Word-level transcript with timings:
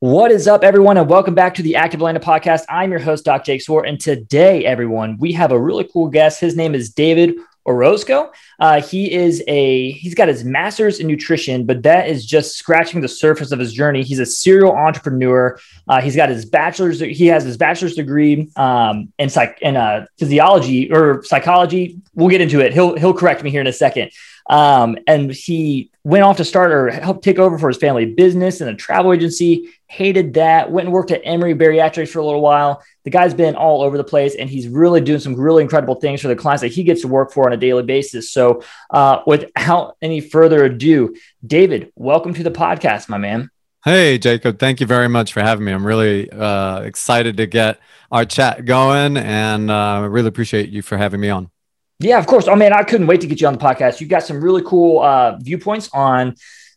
What 0.00 0.30
is 0.30 0.46
up, 0.46 0.62
everyone, 0.62 0.98
and 0.98 1.08
welcome 1.08 1.34
back 1.34 1.54
to 1.54 1.62
the 1.62 1.76
Active 1.76 2.00
Atlanta 2.00 2.20
podcast. 2.20 2.66
I'm 2.68 2.90
your 2.90 3.00
host, 3.00 3.24
Doc 3.24 3.46
Jake 3.46 3.62
Swart, 3.62 3.88
and 3.88 3.98
today, 3.98 4.66
everyone, 4.66 5.16
we 5.18 5.32
have 5.32 5.52
a 5.52 5.58
really 5.58 5.88
cool 5.90 6.08
guest. 6.08 6.38
His 6.38 6.54
name 6.54 6.74
is 6.74 6.90
David 6.90 7.34
Orozco. 7.64 8.30
Uh, 8.60 8.82
he 8.82 9.10
is 9.10 9.42
a 9.48 9.92
he's 9.92 10.14
got 10.14 10.28
his 10.28 10.44
master's 10.44 11.00
in 11.00 11.06
nutrition, 11.06 11.64
but 11.64 11.82
that 11.84 12.10
is 12.10 12.26
just 12.26 12.58
scratching 12.58 13.00
the 13.00 13.08
surface 13.08 13.52
of 13.52 13.58
his 13.58 13.72
journey. 13.72 14.02
He's 14.02 14.18
a 14.18 14.26
serial 14.26 14.76
entrepreneur. 14.76 15.58
Uh, 15.88 16.02
he's 16.02 16.14
got 16.14 16.28
his 16.28 16.44
bachelor's. 16.44 17.00
He 17.00 17.28
has 17.28 17.44
his 17.44 17.56
bachelor's 17.56 17.94
degree 17.94 18.50
um, 18.56 19.10
in 19.18 19.30
psych 19.30 19.58
in 19.62 19.76
uh, 19.76 20.04
physiology 20.18 20.92
or 20.92 21.24
psychology. 21.24 22.02
We'll 22.14 22.28
get 22.28 22.42
into 22.42 22.60
it. 22.60 22.74
He'll 22.74 22.96
he'll 22.98 23.14
correct 23.14 23.42
me 23.42 23.50
here 23.50 23.62
in 23.62 23.66
a 23.66 23.72
second. 23.72 24.10
Um, 24.48 24.96
and 25.06 25.32
he 25.32 25.90
went 26.06 26.22
off 26.22 26.36
to 26.36 26.44
start 26.44 26.70
or 26.70 26.88
help 26.88 27.20
take 27.20 27.36
over 27.36 27.58
for 27.58 27.66
his 27.66 27.78
family 27.78 28.06
business 28.06 28.60
and 28.60 28.70
a 28.70 28.74
travel 28.76 29.12
agency. 29.12 29.68
Hated 29.88 30.34
that. 30.34 30.70
Went 30.70 30.86
and 30.86 30.94
worked 30.94 31.10
at 31.10 31.20
Emory 31.24 31.52
Bariatrics 31.52 32.10
for 32.10 32.20
a 32.20 32.24
little 32.24 32.40
while. 32.40 32.80
The 33.02 33.10
guy's 33.10 33.34
been 33.34 33.56
all 33.56 33.82
over 33.82 33.96
the 33.96 34.04
place, 34.04 34.36
and 34.36 34.48
he's 34.48 34.68
really 34.68 35.00
doing 35.00 35.18
some 35.18 35.34
really 35.34 35.64
incredible 35.64 35.96
things 35.96 36.20
for 36.20 36.28
the 36.28 36.36
clients 36.36 36.62
that 36.62 36.68
he 36.68 36.84
gets 36.84 37.00
to 37.00 37.08
work 37.08 37.32
for 37.32 37.44
on 37.44 37.52
a 37.52 37.56
daily 37.56 37.82
basis. 37.82 38.30
So, 38.30 38.62
uh, 38.90 39.22
without 39.26 39.96
any 40.00 40.20
further 40.20 40.66
ado, 40.66 41.16
David, 41.44 41.90
welcome 41.96 42.34
to 42.34 42.44
the 42.44 42.52
podcast, 42.52 43.08
my 43.08 43.18
man. 43.18 43.50
Hey, 43.84 44.16
Jacob. 44.16 44.60
Thank 44.60 44.80
you 44.80 44.86
very 44.86 45.08
much 45.08 45.32
for 45.32 45.40
having 45.40 45.64
me. 45.64 45.72
I'm 45.72 45.84
really 45.84 46.30
uh, 46.30 46.82
excited 46.82 47.36
to 47.38 47.48
get 47.48 47.80
our 48.12 48.24
chat 48.24 48.64
going, 48.64 49.16
and 49.16 49.72
I 49.72 50.04
uh, 50.04 50.06
really 50.06 50.28
appreciate 50.28 50.68
you 50.68 50.82
for 50.82 50.96
having 50.96 51.20
me 51.20 51.30
on. 51.30 51.50
Yeah, 51.98 52.18
of 52.18 52.26
course. 52.26 52.46
Oh 52.46 52.56
man, 52.56 52.72
I 52.72 52.82
couldn't 52.82 53.06
wait 53.06 53.22
to 53.22 53.26
get 53.26 53.40
you 53.40 53.46
on 53.46 53.54
the 53.54 53.58
podcast. 53.58 54.00
You've 54.00 54.10
got 54.10 54.22
some 54.22 54.42
really 54.42 54.62
cool 54.62 55.00
uh, 55.00 55.38
viewpoints 55.38 55.88
on 55.92 56.34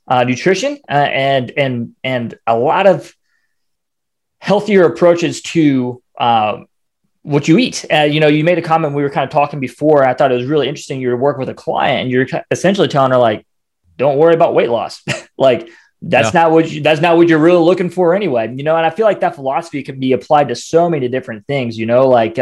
uh, 0.08 0.24
nutrition 0.24 0.80
uh, 0.90 0.94
and 0.94 1.52
and 1.52 1.96
and 2.04 2.36
a 2.48 2.58
lot 2.58 2.88
of 2.88 3.14
healthier 4.40 4.86
approaches 4.86 5.42
to 5.42 6.02
uh, 6.20 6.60
what 7.24 7.48
you 7.48 7.58
eat. 7.58 7.86
Uh, 7.92 8.04
you 8.04 8.22
know, 8.22 8.28
you 8.28 8.46
made 8.46 8.58
a 8.58 8.62
comment. 8.62 8.96
We 8.96 9.04
were 9.04 9.10
kind 9.10 9.26
of 9.26 9.30
talking 9.30 9.60
before. 9.60 10.06
I 10.06 10.14
thought 10.14 10.32
it 10.32 10.36
was 10.36 10.46
really 10.46 10.70
interesting. 10.70 11.02
You're 11.02 11.18
working 11.18 11.42
with 11.42 11.50
a 11.50 11.54
client, 11.54 12.04
and 12.04 12.12
you're 12.12 12.28
essentially 12.50 12.88
telling 12.88 13.12
her 13.12 13.18
like, 13.18 13.46
"Don't 13.98 14.18
worry 14.18 14.34
about 14.34 14.56
weight 14.56 14.70
loss. 14.70 15.04
like 15.38 15.70
that's 16.02 16.34
yeah. 16.34 16.44
not 16.44 16.52
what 16.52 16.72
you, 16.72 16.82
that's 16.82 17.02
not 17.02 17.18
what 17.18 17.28
you're 17.28 17.40
really 17.40 17.62
looking 17.62 17.90
for 17.90 18.16
anyway." 18.16 18.54
You 18.56 18.64
know, 18.64 18.78
and 18.78 18.86
I 18.86 18.90
feel 18.90 19.06
like 19.06 19.20
that 19.20 19.36
philosophy 19.36 19.84
can 19.84 20.00
be 20.00 20.14
applied 20.14 20.48
to 20.48 20.56
so 20.56 20.90
many 20.90 21.10
different 21.10 21.46
things. 21.46 21.78
You 21.78 21.86
know, 21.86 22.08
like. 22.08 22.40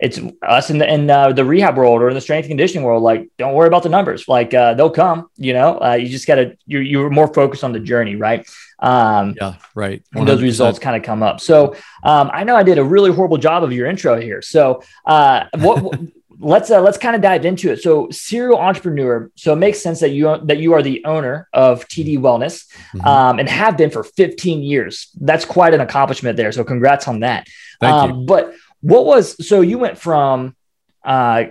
It's 0.00 0.20
us 0.42 0.70
in 0.70 0.78
the 0.78 0.92
in 0.92 1.10
uh, 1.10 1.32
the 1.32 1.44
rehab 1.44 1.76
world 1.76 2.00
or 2.02 2.08
in 2.08 2.14
the 2.14 2.20
strength 2.20 2.44
and 2.44 2.50
conditioning 2.50 2.84
world. 2.84 3.02
Like, 3.02 3.28
don't 3.36 3.54
worry 3.54 3.66
about 3.66 3.82
the 3.82 3.88
numbers. 3.88 4.28
Like, 4.28 4.54
uh, 4.54 4.74
they'll 4.74 4.90
come. 4.90 5.28
You 5.36 5.52
know, 5.54 5.80
uh, 5.80 5.94
you 5.94 6.08
just 6.08 6.26
gotta 6.26 6.56
you're 6.66 6.82
you're 6.82 7.10
more 7.10 7.32
focused 7.32 7.64
on 7.64 7.72
the 7.72 7.80
journey, 7.80 8.14
right? 8.14 8.48
Um, 8.78 9.34
yeah, 9.40 9.56
right. 9.74 10.02
100%. 10.14 10.20
And 10.20 10.28
those 10.28 10.42
results 10.42 10.78
kind 10.78 10.96
of 10.96 11.02
come 11.02 11.22
up. 11.22 11.40
So, 11.40 11.74
um, 12.04 12.30
I 12.32 12.44
know 12.44 12.56
I 12.56 12.62
did 12.62 12.78
a 12.78 12.84
really 12.84 13.12
horrible 13.12 13.38
job 13.38 13.64
of 13.64 13.72
your 13.72 13.88
intro 13.88 14.20
here. 14.20 14.40
So, 14.40 14.82
uh, 15.04 15.46
what? 15.54 15.98
let's 16.40 16.70
uh, 16.70 16.80
let's 16.80 16.98
kind 16.98 17.16
of 17.16 17.22
dive 17.22 17.44
into 17.44 17.70
it. 17.72 17.82
So, 17.82 18.08
serial 18.10 18.58
entrepreneur. 18.58 19.30
So, 19.34 19.52
it 19.52 19.56
makes 19.56 19.80
sense 19.80 20.00
that 20.00 20.10
you 20.10 20.38
that 20.44 20.58
you 20.58 20.74
are 20.74 20.82
the 20.82 21.04
owner 21.04 21.48
of 21.52 21.86
TD 21.88 22.18
Wellness 22.18 22.66
mm-hmm. 22.94 23.06
um, 23.06 23.38
and 23.38 23.48
have 23.48 23.76
been 23.76 23.90
for 23.90 24.04
15 24.04 24.62
years. 24.62 25.10
That's 25.20 25.44
quite 25.44 25.74
an 25.74 25.80
accomplishment 25.80 26.36
there. 26.36 26.52
So, 26.52 26.64
congrats 26.64 27.08
on 27.08 27.20
that. 27.20 27.48
Thank 27.80 27.94
um, 27.94 28.10
you. 28.10 28.26
But 28.26 28.54
what 28.80 29.04
was 29.06 29.46
so 29.46 29.60
you 29.60 29.78
went 29.78 29.98
from 29.98 30.56
uh, 31.04 31.44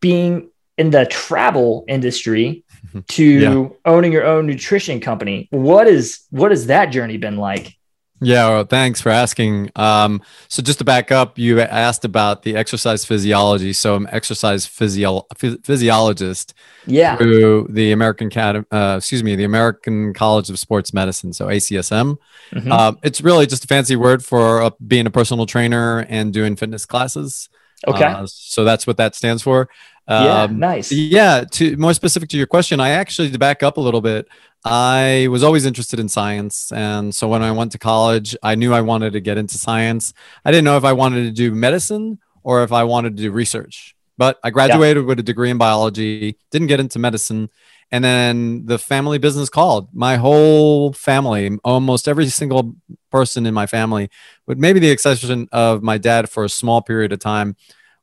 being 0.00 0.50
in 0.78 0.90
the 0.90 1.06
travel 1.06 1.84
industry 1.88 2.64
to 3.08 3.24
yeah. 3.24 3.68
owning 3.84 4.12
your 4.12 4.24
own 4.24 4.46
nutrition 4.46 5.00
company. 5.00 5.48
What 5.50 5.86
is 5.86 6.24
what 6.30 6.50
has 6.50 6.66
that 6.66 6.86
journey 6.86 7.16
been 7.16 7.36
like? 7.36 7.75
Yeah, 8.20 8.48
well, 8.48 8.64
thanks 8.64 9.00
for 9.00 9.10
asking. 9.10 9.70
Um, 9.76 10.22
so 10.48 10.62
just 10.62 10.78
to 10.78 10.84
back 10.84 11.12
up, 11.12 11.38
you 11.38 11.60
asked 11.60 12.04
about 12.04 12.42
the 12.42 12.56
exercise 12.56 13.04
physiology. 13.04 13.74
So 13.74 13.94
I'm 13.94 14.08
exercise 14.10 14.64
physio- 14.64 15.26
physiologist 15.36 16.54
yeah. 16.86 17.16
through 17.16 17.68
the 17.68 17.92
American 17.92 18.28
Academy, 18.28 18.64
uh, 18.72 18.94
excuse 18.98 19.22
me, 19.22 19.36
the 19.36 19.44
American 19.44 20.14
College 20.14 20.48
of 20.48 20.58
Sports 20.58 20.94
Medicine, 20.94 21.34
so 21.34 21.46
ACSM. 21.46 22.16
Mm-hmm. 22.52 22.72
Uh, 22.72 22.92
it's 23.02 23.20
really 23.20 23.46
just 23.46 23.64
a 23.64 23.66
fancy 23.66 23.96
word 23.96 24.24
for 24.24 24.62
uh, 24.62 24.70
being 24.86 25.06
a 25.06 25.10
personal 25.10 25.44
trainer 25.44 26.06
and 26.08 26.32
doing 26.32 26.56
fitness 26.56 26.86
classes. 26.86 27.50
Okay. 27.86 28.04
Uh, 28.04 28.26
so 28.26 28.64
that's 28.64 28.86
what 28.86 28.96
that 28.96 29.14
stands 29.14 29.42
for. 29.42 29.68
Um, 30.08 30.24
yeah, 30.24 30.46
nice. 30.50 30.92
Yeah, 30.92 31.44
to 31.52 31.76
more 31.76 31.92
specific 31.94 32.28
to 32.30 32.36
your 32.36 32.46
question, 32.46 32.78
I 32.80 32.90
actually 32.90 33.30
to 33.30 33.38
back 33.38 33.62
up 33.62 33.76
a 33.76 33.80
little 33.80 34.00
bit. 34.00 34.28
I 34.64 35.28
was 35.30 35.42
always 35.42 35.66
interested 35.66 36.00
in 36.00 36.08
science, 36.08 36.72
and 36.72 37.14
so 37.14 37.28
when 37.28 37.42
I 37.42 37.52
went 37.52 37.72
to 37.72 37.78
college, 37.78 38.36
I 38.42 38.54
knew 38.54 38.72
I 38.72 38.80
wanted 38.80 39.12
to 39.12 39.20
get 39.20 39.38
into 39.38 39.58
science. 39.58 40.12
I 40.44 40.50
didn't 40.50 40.64
know 40.64 40.76
if 40.76 40.84
I 40.84 40.92
wanted 40.92 41.24
to 41.24 41.30
do 41.30 41.54
medicine 41.54 42.18
or 42.42 42.62
if 42.62 42.72
I 42.72 42.84
wanted 42.84 43.16
to 43.16 43.22
do 43.22 43.30
research. 43.32 43.94
But 44.18 44.38
I 44.42 44.50
graduated 44.50 45.02
yeah. 45.02 45.08
with 45.08 45.18
a 45.18 45.22
degree 45.22 45.50
in 45.50 45.58
biology, 45.58 46.38
didn't 46.50 46.68
get 46.68 46.80
into 46.80 46.98
medicine, 46.98 47.50
and 47.92 48.02
then 48.02 48.66
the 48.66 48.78
family 48.78 49.18
business 49.18 49.48
called. 49.48 49.88
My 49.92 50.16
whole 50.16 50.92
family, 50.92 51.58
almost 51.64 52.08
every 52.08 52.26
single 52.28 52.76
person 53.10 53.46
in 53.46 53.54
my 53.54 53.66
family, 53.66 54.10
with 54.46 54.58
maybe 54.58 54.80
the 54.80 54.90
exception 54.90 55.48
of 55.52 55.82
my 55.82 55.98
dad 55.98 56.28
for 56.30 56.44
a 56.44 56.48
small 56.48 56.82
period 56.82 57.12
of 57.12 57.18
time, 57.18 57.56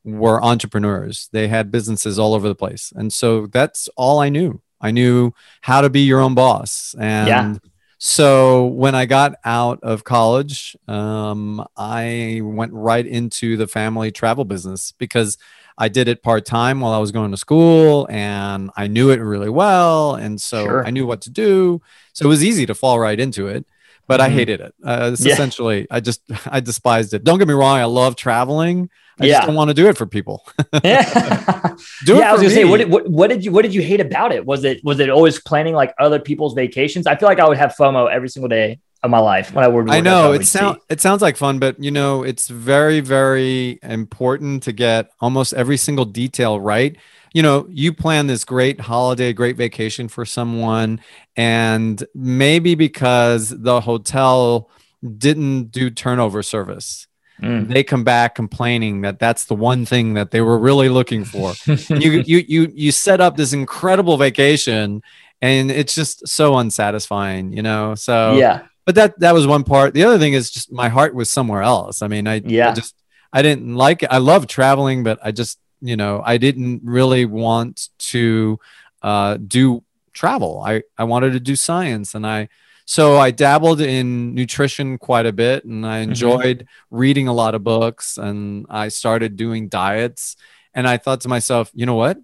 were 0.04 0.44
entrepreneurs. 0.44 1.30
They 1.32 1.48
had 1.48 1.72
businesses 1.72 2.20
all 2.20 2.34
over 2.34 2.48
the 2.48 2.56
place. 2.56 2.92
And 2.96 3.12
so 3.12 3.48
that's 3.48 3.88
all 3.96 4.20
I 4.20 4.30
knew. 4.30 4.62
I 4.82 4.92
knew 4.92 5.32
how 5.62 5.82
to 5.82 5.90
be 5.90 6.02
your 6.02 6.20
own 6.20 6.36
boss. 6.36 6.94
And 7.00 7.28
yeah. 7.28 7.56
so 7.98 8.66
when 8.66 8.96
I 8.96 9.06
got 9.06 9.36
out 9.46 9.80
of 9.82 10.04
college, 10.04 10.76
um, 10.88 11.66
I 11.78 12.42
went 12.44 12.74
right 12.74 13.06
into 13.06 13.56
the 13.56 13.68
family 13.68 14.12
travel 14.12 14.44
business 14.44 14.92
because 14.98 15.38
I 15.78 15.88
did 15.88 16.08
it 16.08 16.22
part 16.22 16.46
time 16.46 16.82
while 16.82 16.92
I 16.92 17.00
was 17.00 17.12
going 17.12 17.32
to 17.32 17.38
school 17.38 18.08
and 18.10 18.70
I 18.76 18.88
knew 18.88 19.10
it 19.10 19.20
really 19.20 19.50
well. 19.50 20.16
And 20.16 20.40
so 20.40 20.66
sure. 20.66 20.86
I 20.86 20.92
knew 20.92 21.08
what 21.08 21.22
to 21.22 21.30
do. 21.30 21.82
So 22.12 22.26
it 22.26 22.30
was 22.30 22.44
easy 22.44 22.66
to 22.66 22.76
fall 22.76 23.00
right 23.00 23.20
into 23.20 23.48
it 23.48 23.66
but 24.08 24.20
mm-hmm. 24.20 24.32
I 24.32 24.34
hated 24.34 24.62
it. 24.62 24.76
Uh, 24.84 25.12
it's 25.14 25.26
yeah. 25.26 25.34
essentially, 25.34 25.88
I 25.90 26.00
just, 26.00 26.22
I 26.46 26.60
despised 26.60 27.14
it. 27.14 27.24
Don't 27.24 27.40
get 27.40 27.48
me 27.48 27.54
wrong. 27.54 27.78
I 27.78 27.86
love 27.86 28.16
traveling. 28.16 28.90
I 29.20 29.26
yeah. 29.26 29.34
just 29.36 29.48
don't 29.48 29.56
want 29.56 29.70
to 29.70 29.76
do 29.76 29.88
it 29.88 29.98
for 29.98 30.08
people. 30.08 30.44
yeah. 30.84 31.76
do 32.06 32.16
yeah, 32.16 32.30
I 32.30 32.32
was 32.32 32.42
gonna 32.42 32.50
me. 32.50 32.50
say, 32.50 32.66
what 32.66 32.78
did, 32.78 32.90
what, 32.90 33.08
what, 33.08 33.30
did 33.30 33.46
you, 33.46 33.52
what 33.52 33.62
did 33.62 33.74
you 33.74 33.82
hate 33.82 34.02
about 34.02 34.32
it? 34.32 34.46
Was 34.46 34.64
it, 34.64 34.84
was 34.84 35.00
it 35.00 35.10
always 35.10 35.40
planning 35.40 35.76
like 35.76 35.94
other 36.00 36.20
people's 36.20 36.54
vacations? 36.54 37.06
I 37.06 37.16
feel 37.16 37.30
like 37.30 37.40
I 37.40 37.48
would 37.48 37.58
have 37.58 37.76
FOMO 37.76 38.12
every 38.12 38.30
single 38.30 38.50
day 38.50 38.80
of 39.04 39.12
my 39.12 39.20
life 39.20 39.54
when 39.54 39.64
I 39.64 39.68
would. 39.68 39.90
I 39.90 40.00
know 40.00 40.32
it 40.32 40.48
sounds, 40.48 40.80
it 40.90 41.02
sounds 41.02 41.22
like 41.22 41.38
fun, 41.38 41.60
but 41.60 41.82
you 41.84 41.92
know, 41.92 42.24
it's 42.24 42.48
very, 42.48 43.02
very 43.02 43.78
important 43.84 44.64
to 44.64 44.72
get 44.72 45.12
almost 45.20 45.54
every 45.54 45.78
single 45.78 46.06
detail 46.06 46.60
right 46.60 46.98
you 47.34 47.42
know, 47.42 47.68
you 47.70 47.94
plan 47.94 48.28
this 48.28 48.46
great 48.46 48.80
holiday, 48.80 49.34
great 49.34 49.58
vacation 49.58 50.08
for 50.08 50.24
someone, 50.24 51.02
and 51.36 52.04
maybe 52.14 52.76
because 52.76 53.50
the 53.50 53.82
hotel 53.82 54.70
didn't 55.18 55.66
do 55.66 55.90
turnover 55.90 56.44
service. 56.44 57.08
Mm. 57.42 57.68
They 57.68 57.84
come 57.84 58.04
back 58.04 58.36
complaining 58.36 59.02
that 59.02 59.18
that's 59.18 59.46
the 59.46 59.56
one 59.56 59.86
thing 59.86 60.14
that 60.14 60.30
they 60.30 60.42
were 60.42 60.60
really 60.60 60.90
looking 60.90 61.26
for. 61.26 61.54
you, 61.66 62.24
you, 62.26 62.46
you, 62.48 62.72
you 62.74 62.92
set 62.92 63.20
up 63.20 63.36
this 63.36 63.52
incredible 63.52 64.18
vacation, 64.18 65.02
and 65.42 65.72
it's 65.72 65.96
just 65.96 66.28
so 66.28 66.56
unsatisfying, 66.56 67.52
you 67.52 67.64
know. 67.64 67.96
So 67.96 68.36
yeah, 68.36 68.68
but 68.86 68.96
that 68.96 69.20
that 69.20 69.34
was 69.34 69.48
one 69.48 69.64
part. 69.64 69.96
The 69.96 70.04
other 70.04 70.20
thing 70.20 70.34
is 70.34 70.52
just 70.52 70.72
my 70.72 70.90
heart 70.90 71.16
was 71.16 71.30
somewhere 71.30 71.64
else. 71.64 72.02
I 72.04 72.08
mean, 72.08 72.28
I, 72.28 72.42
Yeah. 72.46 72.70
I 72.70 72.74
just 72.74 72.96
I 73.34 73.42
didn't 73.42 73.76
like 73.76 74.04
it. 74.04 74.10
I 74.12 74.20
love 74.20 74.46
traveling, 74.46 75.04
but 75.04 75.20
I 75.24 75.32
just 75.32 75.58
you 75.84 75.96
know 75.96 76.22
I 76.26 76.38
didn't 76.38 76.82
really 76.84 77.26
want 77.26 77.90
to 78.14 78.60
uh, 79.02 79.38
do 79.38 79.84
travel. 80.14 80.64
I 80.66 80.84
I 80.98 81.04
wanted 81.04 81.34
to 81.34 81.40
do 81.40 81.56
science, 81.56 82.16
and 82.16 82.26
I 82.26 82.50
so 82.86 83.18
I 83.18 83.32
dabbled 83.32 83.82
in 83.82 84.34
nutrition 84.34 84.98
quite 84.98 85.26
a 85.26 85.34
bit, 85.34 85.66
and 85.66 85.86
I 85.86 86.00
enjoyed 86.00 86.68
reading 86.92 87.28
a 87.28 87.34
lot 87.34 87.56
of 87.56 87.64
books, 87.64 88.18
and 88.18 88.66
I 88.70 88.90
started 88.90 89.38
doing 89.38 89.70
diets, 89.70 90.36
and 90.74 90.88
I 90.88 90.98
thought 90.98 91.22
to 91.22 91.30
myself, 91.30 91.72
you 91.74 91.86
know 91.86 91.96
what? 91.96 92.18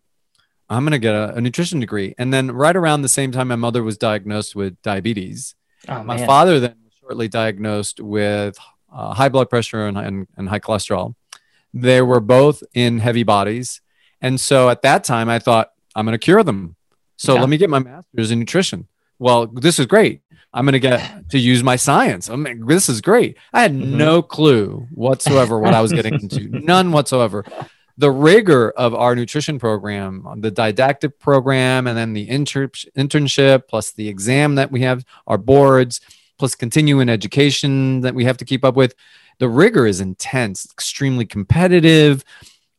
I'm 0.70 0.84
going 0.84 0.92
to 0.92 1.00
get 1.00 1.16
a, 1.16 1.36
a 1.36 1.42
nutrition 1.42 1.80
degree. 1.80 2.14
And 2.18 2.32
then 2.34 2.52
right 2.52 2.76
around 2.76 3.02
the 3.02 3.10
same 3.10 3.32
time, 3.32 3.48
my 3.48 3.56
mother 3.56 3.84
was 3.84 3.98
diagnosed 3.98 4.56
with 4.56 4.80
diabetes. 4.84 5.56
Oh, 5.88 6.04
My 6.04 6.18
man. 6.18 6.28
father 6.28 6.60
then 6.60 6.76
was 6.84 6.94
shortly 7.00 7.28
diagnosed 7.28 8.00
with 8.00 8.58
uh, 8.94 9.14
high 9.14 9.30
blood 9.30 9.50
pressure 9.50 9.88
and, 9.88 9.98
and, 9.98 10.28
and 10.38 10.48
high 10.48 10.60
cholesterol. 10.60 11.16
They 11.74 12.02
were 12.02 12.20
both 12.20 12.64
in 12.74 13.00
heavy 13.00 13.24
bodies. 13.24 13.82
And 14.22 14.40
so 14.40 14.70
at 14.70 14.82
that 14.82 15.04
time, 15.04 15.30
I 15.30 15.40
thought, 15.40 15.72
I'm 15.96 16.06
going 16.06 16.14
to 16.18 16.24
cure 16.24 16.44
them. 16.44 16.76
So 17.18 17.34
Yeah. 17.36 17.42
let 17.42 17.50
me 17.50 17.58
get 17.58 17.70
my 17.70 17.80
master's 17.80 18.32
in 18.32 18.40
nutrition. 18.40 18.88
Well, 19.18 19.48
this 19.48 19.80
is 19.80 19.86
great. 19.86 20.22
I'm 20.54 20.66
going 20.66 20.74
to 20.74 20.80
get 20.80 21.30
to 21.30 21.38
use 21.38 21.62
my 21.64 21.76
science. 21.76 22.30
I 22.30 22.36
mean, 22.36 22.66
this 22.66 22.90
is 22.90 23.02
great. 23.02 23.38
I 23.54 23.62
had 23.62 23.74
Mhm. 23.74 23.92
no 23.98 24.22
clue 24.22 24.88
whatsoever 24.92 25.60
what 25.60 25.74
I 25.74 25.82
was 25.82 25.92
getting 25.94 26.16
into, 26.16 26.48
none 26.66 26.92
whatsoever. 26.92 27.46
The 27.98 28.10
rigor 28.10 28.72
of 28.72 28.96
our 28.96 29.14
nutrition 29.16 29.60
program, 29.60 30.26
the 30.38 30.50
didactic 30.52 31.20
program, 31.20 31.86
and 31.86 31.98
then 31.98 32.14
the 32.14 32.28
inter- 32.30 32.70
internship, 32.98 33.68
plus 33.68 33.92
the 33.92 34.08
exam 34.08 34.56
that 34.56 34.72
we 34.72 34.82
have, 34.82 35.04
our 35.28 35.38
boards, 35.38 36.00
plus 36.40 36.56
continuing 36.56 37.10
education 37.10 38.02
that 38.02 38.16
we 38.16 38.24
have 38.24 38.38
to 38.38 38.46
keep 38.46 38.66
up 38.66 38.76
with. 38.76 38.96
The 39.38 39.50
rigor 39.50 39.86
is 39.86 40.02
intense, 40.02 40.66
extremely 40.72 41.26
competitive. 41.26 42.24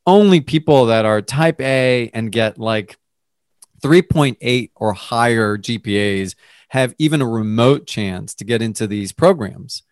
Only 0.07 0.41
people 0.41 0.87
that 0.87 1.05
are 1.05 1.23
type 1.23 1.61
A 1.61 2.11
and 2.13 2.33
get 2.33 2.59
like 2.59 2.99
3.8 3.83 4.71
or 4.75 4.93
higher 4.93 5.57
GPAs 5.57 6.35
have 6.69 6.95
even 6.99 7.21
a 7.21 7.29
remote 7.29 7.87
chance 7.87 8.35
to 8.35 8.45
get 8.45 8.63
into 8.63 8.87
these 8.87 9.13
programs. 9.13 9.83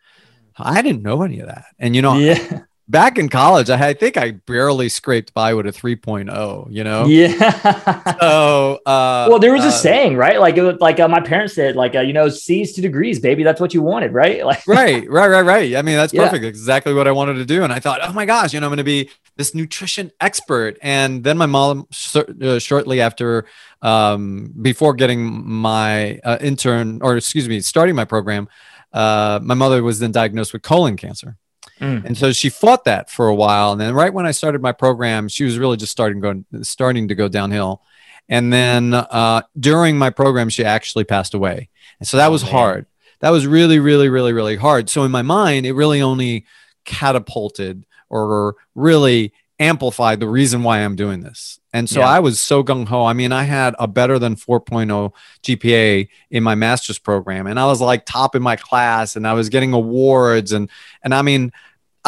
I 0.56 0.82
didn't 0.82 1.03
know 1.03 1.23
any 1.23 1.41
of 1.41 1.47
that. 1.47 1.67
And 1.79 1.94
you 1.94 2.03
know, 2.03 2.17
yeah. 2.17 2.62
Back 2.88 3.19
in 3.19 3.29
college, 3.29 3.69
I, 3.70 3.88
I 3.88 3.93
think 3.94 4.17
I 4.17 4.32
barely 4.32 4.88
scraped 4.88 5.35
by 5.35 5.52
with 5.55 5.67
a 5.67 5.73
3.0, 5.73 6.73
you 6.73 6.82
know? 6.85 7.06
Yeah. 7.06 8.17
So, 8.20 8.81
uh, 8.87 9.26
well, 9.29 9.38
there 9.38 9.52
was 9.52 9.64
a 9.64 9.69
uh, 9.69 9.70
saying, 9.70 10.17
right? 10.17 10.40
Like, 10.40 10.56
it 10.56 10.62
was, 10.62 10.76
like 10.81 10.99
uh, 10.99 11.08
my 11.08 11.20
parents 11.20 11.55
said, 11.55 11.76
like, 11.76 11.94
uh, 11.94 12.00
you 12.00 12.12
know, 12.12 12.29
C's 12.29 12.73
to 12.75 12.81
degrees, 12.81 13.20
baby. 13.20 13.43
That's 13.43 13.61
what 13.61 13.75
you 13.75 13.82
wanted, 13.82 14.12
right? 14.12 14.38
Like, 14.49 14.67
right, 14.67 15.08
right, 15.11 15.29
right, 15.29 15.43
right. 15.43 15.76
I 15.76 15.82
mean, 15.82 15.96
that's 15.96 16.14
Yeah. 16.14 16.25
perfect. 16.25 16.44
Exactly 16.44 16.94
what 16.94 17.06
I 17.06 17.12
wanted 17.12 17.35
to 17.35 17.44
do. 17.44 17.64
And 17.64 17.73
I 17.73 17.81
thought, 17.81 18.00
oh 18.02 18.12
my 18.14 18.25
gosh, 18.25 18.55
you 18.55 18.61
know, 18.61 18.67
I'm 18.67 18.70
going 18.70 18.79
to 18.79 18.85
be 18.85 19.11
this 19.37 19.55
nutrition 19.55 20.11
expert. 20.23 20.79
And 20.81 21.23
then 21.23 21.37
my 21.37 21.44
mom, 21.44 21.87
shor- 21.91 22.26
uh, 22.43 22.58
shortly 22.58 23.02
after, 23.02 23.44
um, 23.82 24.55
before 24.62 24.94
getting 24.94 25.46
my 25.46 26.19
uh, 26.25 26.38
intern, 26.41 27.00
or 27.02 27.17
excuse 27.19 27.46
me, 27.46 27.61
starting 27.61 27.94
my 27.94 28.06
program, 28.06 28.49
uh, 28.94 29.38
my 29.43 29.55
mother 29.55 29.82
was 29.82 29.99
then 29.99 30.12
diagnosed 30.12 30.55
with 30.55 30.62
colon 30.62 30.96
cancer. 30.96 31.37
Mm. 31.80 32.04
And 32.04 32.16
so 32.16 32.32
she 32.32 32.48
fought 32.50 32.84
that 32.84 33.10
for 33.10 33.28
a 33.28 33.34
while. 33.34 33.72
And 33.72 33.80
then 33.80 33.94
right 33.94 34.12
when 34.12 34.26
I 34.26 34.30
started 34.32 34.60
my 34.62 34.72
program, 34.72 35.28
she 35.28 35.44
was 35.44 35.58
really 35.58 35.76
just 35.76 35.92
starting 35.92 36.20
going 36.20 36.44
starting 36.62 37.08
to 37.08 37.14
go 37.14 37.28
downhill. 37.28 37.82
And 38.28 38.52
then 38.52 38.92
uh, 38.94 39.42
during 39.58 39.96
my 39.96 40.10
program, 40.10 40.48
she 40.50 40.64
actually 40.64 41.04
passed 41.04 41.34
away. 41.34 41.69
And 41.98 42.06
so 42.06 42.16
that 42.19 42.28
Oh, 42.28 42.32
was 42.32 42.42
man. 42.42 42.52
hard. 42.52 42.86
That 43.20 43.30
was 43.30 43.46
really, 43.46 43.78
really, 43.78 44.08
really, 44.08 44.32
really 44.32 44.56
hard. 44.56 44.90
So 44.90 45.02
in 45.04 45.10
my 45.10 45.22
mind, 45.22 45.66
it 45.66 45.72
really 45.72 46.02
only 46.02 46.44
catapulted 46.84 47.84
or 48.10 48.56
really 48.74 49.32
amplified 49.60 50.20
the 50.20 50.28
reason 50.28 50.62
why 50.62 50.78
I'm 50.81 50.94
doing 50.94 51.20
this. 51.20 51.58
And 51.72 51.88
so 51.88 52.00
Yeah. 52.00 52.08
I 52.08 52.20
was 52.20 52.38
so 52.40 52.62
gung 52.62 52.86
ho. 52.86 53.04
I 53.04 53.12
mean, 53.12 53.32
I 53.32 53.42
had 53.42 53.74
a 53.78 53.88
better 53.88 54.19
than 54.19 54.36
4.0 54.36 55.12
GPA 55.42 56.08
in 56.31 56.42
my 56.42 56.54
master's 56.54 56.98
program, 56.98 57.46
and 57.46 57.58
I 57.58 57.66
was 57.66 57.81
like 57.81 58.06
top 58.06 58.34
in 58.36 58.42
my 58.42 58.56
class, 58.56 59.16
and 59.16 59.26
I 59.26 59.32
was 59.34 59.48
getting 59.48 59.72
awards, 59.72 60.52
and 60.52 60.70
and 61.02 61.12
I 61.14 61.22
mean, 61.22 61.52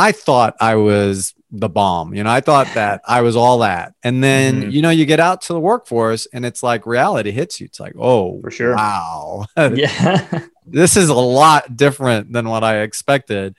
I 0.01 0.13
thought 0.13 0.57
I 0.61 0.75
was 0.77 1.35
the 1.53 1.69
bomb. 1.69 2.15
You 2.15 2.23
know, 2.25 2.31
I 2.31 2.41
thought 2.41 2.69
that 2.75 3.01
I 3.07 3.21
was 3.23 3.37
all 3.37 3.59
that. 3.59 3.95
And 4.03 4.23
then, 4.25 4.63
Mhm. 4.63 4.73
you 4.73 4.83
know, 4.83 4.91
you 4.91 5.05
get 5.05 5.21
out 5.21 5.41
to 5.43 5.53
the 5.53 5.61
workforce 5.61 6.27
and 6.33 6.45
it's 6.47 6.63
like 6.63 6.87
reality 6.87 7.31
hits 7.33 7.61
you. 7.61 7.67
It's 7.67 7.81
like, 7.81 7.95
oh, 7.99 8.41
For 8.41 8.51
sure. 8.51 8.75
wow, 8.77 9.47
yeah. 9.57 10.45
this 10.67 10.97
is 10.97 11.09
a 11.09 11.15
lot 11.15 11.77
different 11.77 12.33
than 12.33 12.49
what 12.49 12.63
I 12.65 12.81
expected. 12.81 13.55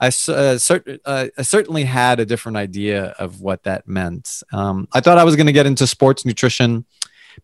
I, 0.00 0.06
uh, 0.08 0.58
cer- 0.58 0.98
uh, 1.04 1.26
I 1.38 1.42
certainly 1.42 1.84
had 1.84 2.18
a 2.20 2.26
different 2.26 2.56
idea 2.58 3.14
of 3.18 3.40
what 3.40 3.62
that 3.64 3.86
meant. 3.86 4.42
Um, 4.52 4.88
I 4.92 5.00
thought 5.00 5.18
I 5.18 5.24
was 5.24 5.36
going 5.36 5.46
to 5.46 5.52
get 5.52 5.66
into 5.66 5.86
sports 5.86 6.24
nutrition, 6.24 6.84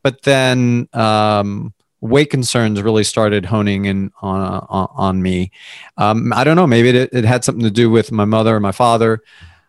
but 0.03 0.23
then 0.23 0.89
um, 0.93 1.73
weight 2.01 2.31
concerns 2.31 2.81
really 2.83 3.05
started 3.05 3.45
honing 3.45 3.87
in 3.87 4.13
on, 4.23 4.67
on, 4.69 4.89
on 4.93 5.23
me. 5.23 5.51
Um, 5.97 6.33
I 6.33 6.45
don't 6.45 6.57
know, 6.57 6.67
maybe 6.67 6.91
it, 6.91 7.11
it 7.13 7.25
had 7.25 7.45
something 7.45 7.65
to 7.65 7.71
do 7.71 7.91
with 7.91 8.13
my 8.13 8.25
mother 8.25 8.55
and 8.55 8.63
my 8.63 8.73
father. 8.73 9.23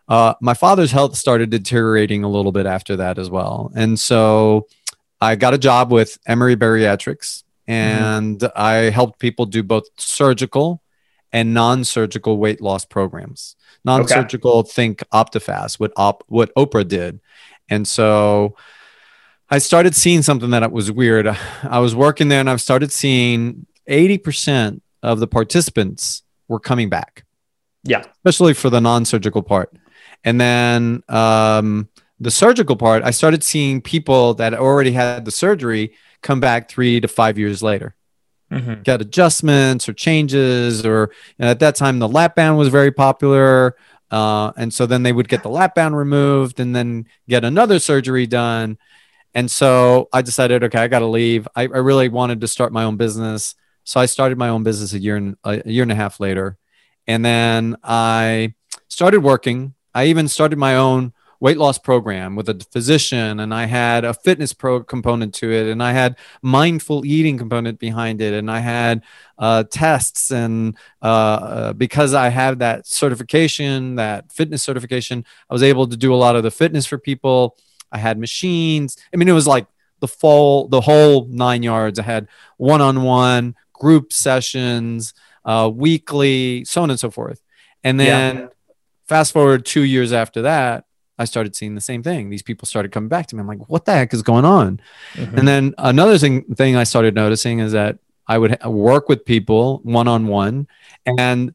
Uh, 0.08 0.34
my 0.40 0.54
father's 0.54 0.92
health 0.92 1.16
started 1.16 1.50
deteriorating 1.50 2.24
a 2.24 2.28
little 2.28 2.52
bit 2.52 2.66
after 2.66 2.96
that 2.96 3.18
as 3.18 3.30
well. 3.30 3.72
And 3.74 3.98
so 3.98 4.66
I 5.20 5.36
got 5.36 5.54
a 5.54 5.58
job 5.58 5.92
with 5.92 6.18
Emory 6.26 6.56
Bariatrics 6.56 7.44
and 7.66 8.42
I 8.56 8.90
helped 8.90 9.20
people 9.20 9.46
do 9.46 9.62
both 9.62 9.84
surgical 9.96 10.82
and 11.32 11.54
non-surgical 11.54 12.38
weight 12.38 12.60
loss 12.60 12.84
programs. 12.84 13.54
Non-surgical, 13.84 14.64
think 14.64 15.04
Optifast, 15.12 15.78
what 15.78 15.92
op, 15.96 16.24
what 16.26 16.52
Oprah 16.54 16.86
did, 16.86 17.20
and 17.68 17.86
so 17.86 18.56
I 19.50 19.58
started 19.58 19.94
seeing 19.96 20.22
something 20.22 20.50
that 20.50 20.70
was 20.72 20.92
weird. 20.92 21.26
I 21.26 21.78
was 21.80 21.94
working 21.94 22.28
there, 22.28 22.40
and 22.40 22.48
I've 22.50 22.60
started 22.60 22.92
seeing 22.92 23.66
eighty 23.86 24.18
percent 24.18 24.82
of 25.02 25.18
the 25.20 25.26
participants 25.26 26.22
were 26.48 26.60
coming 26.60 26.88
back. 26.88 27.24
Yeah. 27.82 28.04
especially 28.16 28.52
for 28.52 28.68
the 28.68 28.78
non-surgical 28.80 29.42
part, 29.42 29.72
and 30.22 30.38
then 30.38 31.02
um, 31.08 31.88
the 32.20 32.30
surgical 32.30 32.76
part. 32.76 33.02
I 33.02 33.10
started 33.10 33.42
seeing 33.42 33.80
people 33.80 34.34
that 34.34 34.52
already 34.52 34.92
had 34.92 35.24
the 35.24 35.30
surgery 35.30 35.94
come 36.22 36.40
back 36.40 36.68
three 36.68 37.00
to 37.00 37.08
five 37.08 37.38
years 37.38 37.62
later 37.62 37.94
Mhm. 38.52 38.82
get 38.82 39.00
adjustments 39.00 39.88
or 39.88 39.94
changes 39.94 40.84
or 40.84 41.10
you 41.38 41.44
know, 41.46 41.50
at 41.52 41.60
that 41.60 41.76
time 41.76 41.98
the 42.00 42.08
lap 42.08 42.34
band 42.34 42.58
was 42.58 42.68
very 42.68 42.90
popular 42.92 43.74
uh, 44.10 44.52
and 44.58 44.74
so 44.74 44.84
then 44.84 45.02
they 45.04 45.12
would 45.12 45.28
get 45.28 45.42
the 45.42 45.48
lap 45.48 45.74
band 45.76 45.96
removed 45.96 46.60
and 46.60 46.76
then 46.76 47.06
get 47.28 47.42
another 47.44 47.78
surgery 47.78 48.26
done 48.26 48.76
and 49.34 49.50
so 49.50 50.08
i 50.12 50.22
decided 50.22 50.64
okay 50.64 50.78
i 50.78 50.88
gotta 50.88 51.06
leave. 51.06 51.46
I, 51.54 51.62
I 51.62 51.78
really 51.78 52.08
wanted 52.08 52.40
to 52.40 52.48
start 52.48 52.72
my 52.72 52.84
own 52.84 52.96
business. 52.96 53.54
So 53.84 54.00
i 54.00 54.06
started 54.06 54.38
my 54.38 54.48
own 54.48 54.62
business 54.62 54.92
a 54.92 54.98
year 54.98 55.16
and 55.16 55.36
a 55.44 55.68
year 55.68 55.82
and 55.82 55.92
a 55.92 55.96
half 55.96 56.20
later. 56.20 56.58
And 57.06 57.24
then 57.24 57.76
i 57.82 58.54
started 58.88 59.20
working. 59.20 59.74
I 59.94 60.06
even 60.06 60.28
started 60.28 60.58
my 60.58 60.76
own 60.76 61.12
weight 61.40 61.56
loss 61.56 61.78
program 61.78 62.36
with 62.36 62.48
a 62.50 62.66
physician 62.70 63.40
and 63.40 63.54
i 63.54 63.64
had 63.64 64.04
a 64.04 64.12
fitness 64.12 64.52
pro 64.52 64.82
component 64.82 65.34
to 65.34 65.50
it 65.50 65.68
and 65.68 65.82
i 65.82 65.90
had 65.90 66.16
mindful 66.42 67.04
eating 67.04 67.38
component 67.38 67.78
behind 67.78 68.20
it 68.20 68.34
and 68.34 68.50
i 68.50 68.60
had 68.60 69.02
uh, 69.38 69.64
tests 69.70 70.30
and 70.30 70.76
uh, 71.02 71.06
uh, 71.06 71.72
because 71.72 72.12
i 72.12 72.28
have 72.28 72.58
that 72.58 72.86
certification 72.86 73.94
that 73.94 74.30
fitness 74.30 74.62
certification 74.62 75.24
i 75.48 75.54
was 75.54 75.62
able 75.62 75.88
to 75.88 75.96
do 75.96 76.14
a 76.14 76.16
lot 76.16 76.36
of 76.36 76.42
the 76.42 76.50
fitness 76.50 76.84
for 76.84 76.98
people 76.98 77.56
i 77.92 77.98
had 77.98 78.18
machines 78.18 78.96
i 79.12 79.16
mean 79.16 79.28
it 79.28 79.32
was 79.32 79.46
like 79.46 79.66
the 80.00 80.08
full 80.08 80.68
the 80.68 80.80
whole 80.80 81.26
nine 81.26 81.62
yards 81.62 81.98
i 81.98 82.02
had 82.02 82.26
one-on-one 82.56 83.54
group 83.72 84.12
sessions 84.12 85.12
uh, 85.44 85.70
weekly 85.74 86.64
so 86.64 86.82
on 86.82 86.90
and 86.90 87.00
so 87.00 87.10
forth 87.10 87.42
and 87.84 87.98
Yeah. 87.98 88.06
then 88.32 88.48
fast 89.08 89.32
forward 89.32 89.64
two 89.64 89.82
years 89.82 90.12
after 90.12 90.42
that 90.42 90.84
I 91.18 91.24
started 91.26 91.54
seeing 91.54 91.74
the 91.74 91.82
same 91.82 92.02
thing. 92.02 92.30
These 92.30 92.42
people 92.42 92.64
started 92.64 92.92
coming 92.92 93.10
back 93.10 93.26
to 93.26 93.36
me. 93.36 93.40
I'm 93.40 93.46
like, 93.46 93.68
what 93.68 93.84
the 93.84 93.92
heck 93.92 94.14
is 94.14 94.22
going 94.22 94.46
on? 94.46 94.80
Mhm. 95.12 95.36
And 95.36 95.46
then 95.46 95.74
another 95.76 96.16
thing 96.16 96.44
thing 96.54 96.76
I 96.76 96.84
started 96.84 97.14
noticing 97.14 97.58
is 97.58 97.72
that 97.72 97.98
I 98.26 98.38
would 98.38 98.56
ha- 98.58 98.70
work 98.70 99.10
with 99.10 99.26
people 99.26 99.80
one 99.82 100.08
on 100.08 100.28
one, 100.28 100.66
and 101.06 101.52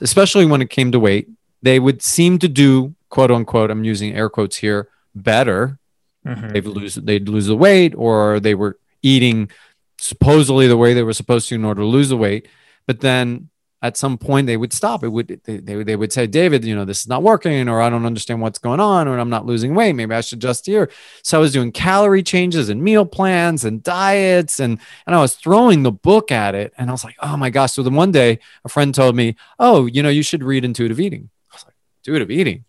especially 0.00 0.46
when 0.46 0.62
it 0.62 0.70
came 0.70 0.92
to 0.92 1.00
weight, 1.00 1.26
they 1.62 1.80
would 1.80 2.00
seem 2.00 2.38
to 2.38 2.48
do 2.48 2.94
quote 3.08 3.32
unquote. 3.32 3.72
I'm 3.72 3.82
using 3.82 4.14
air 4.14 4.28
quotes 4.28 4.56
here. 4.58 4.86
Better. 5.14 5.78
Mhm. 6.26 6.52
They'd 6.52 6.66
lose 6.66 6.94
they'd 6.94 7.28
lose 7.28 7.46
the 7.46 7.56
weight, 7.56 7.94
or 7.96 8.40
they 8.40 8.54
were 8.54 8.78
eating 9.02 9.50
supposedly 9.98 10.66
the 10.66 10.76
way 10.76 10.94
they 10.94 11.02
were 11.02 11.12
supposed 11.12 11.48
to 11.48 11.54
in 11.54 11.64
order 11.64 11.82
to 11.82 11.86
lose 11.86 12.08
the 12.08 12.16
weight. 12.16 12.48
But 12.86 13.00
then 13.00 13.48
at 13.84 13.96
some 13.96 14.16
point 14.16 14.46
they 14.46 14.56
would 14.56 14.72
stop. 14.72 15.02
It 15.02 15.08
would 15.08 15.40
they, 15.44 15.56
they, 15.56 15.82
they 15.82 15.96
would 15.96 16.12
say, 16.12 16.28
David, 16.28 16.64
you 16.64 16.76
know, 16.76 16.84
this 16.84 17.00
is 17.00 17.08
not 17.08 17.24
working, 17.24 17.68
or 17.68 17.80
I 17.80 17.90
don't 17.90 18.06
understand 18.06 18.40
what's 18.40 18.60
going 18.60 18.78
on, 18.78 19.08
or 19.08 19.18
I'm 19.18 19.30
not 19.30 19.44
losing 19.44 19.74
weight. 19.74 19.94
Maybe 19.94 20.14
I 20.14 20.20
should 20.20 20.38
adjust 20.38 20.66
here. 20.66 20.88
So 21.24 21.38
I 21.38 21.40
was 21.40 21.52
doing 21.52 21.72
calorie 21.72 22.22
changes 22.22 22.68
and 22.68 22.82
meal 22.82 23.04
plans 23.04 23.64
and 23.64 23.82
diets, 23.82 24.60
and 24.60 24.78
and 25.06 25.16
I 25.16 25.20
was 25.20 25.34
throwing 25.34 25.82
the 25.82 25.90
book 25.92 26.30
at 26.30 26.54
it. 26.54 26.72
And 26.78 26.88
I 26.88 26.92
was 26.92 27.02
like, 27.02 27.16
oh 27.20 27.36
my 27.36 27.50
gosh. 27.50 27.72
So 27.72 27.82
then 27.82 27.94
one 27.94 28.12
day 28.12 28.38
a 28.64 28.68
friend 28.68 28.94
told 28.94 29.16
me, 29.16 29.34
Oh, 29.58 29.86
you 29.86 30.02
know, 30.04 30.08
you 30.08 30.22
should 30.22 30.44
read 30.44 30.64
intuitive 30.64 31.00
eating. 31.00 31.30
I 31.50 31.56
was 31.56 31.64
like, 31.64 31.74
intuitive 32.04 32.30
eating? 32.30 32.64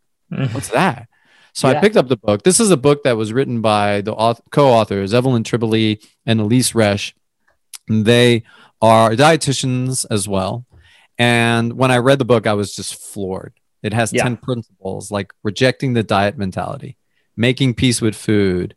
What's 0.52 0.70
that? 0.70 1.08
So 1.54 1.70
yeah. 1.70 1.78
I 1.78 1.82
picked 1.82 1.98
up 1.98 2.08
the 2.08 2.18
book. 2.18 2.44
This 2.44 2.60
is 2.60 2.72
a 2.72 2.78
book 2.78 3.04
that 3.04 3.16
was 3.16 3.32
written 3.32 3.62
by 3.62 4.02
the 4.02 4.14
co-authors, 4.52 5.14
Evelyn 5.14 5.44
Tribole 5.44 6.04
and 6.26 6.40
Elise 6.40 6.72
Resch. 6.72 7.14
They 7.88 8.44
are 8.82 9.12
dietitians 9.12 10.06
as 10.10 10.28
well. 10.28 10.66
And 11.18 11.74
when 11.74 11.92
I 11.92 11.98
read 11.98 12.20
the 12.20 12.26
book, 12.26 12.48
I 12.48 12.54
was 12.54 12.76
just 12.76 12.96
floored. 12.96 13.54
It 13.84 13.94
has 13.94 14.12
yeah. 14.12 14.24
10 14.24 14.38
principles 14.38 15.12
like 15.12 15.32
rejecting 15.44 15.94
the 15.94 16.04
diet 16.04 16.38
mentality, 16.38 16.98
making 17.38 17.76
peace 17.76 18.02
with 18.02 18.16
food, 18.16 18.76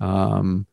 um, 0.00 0.66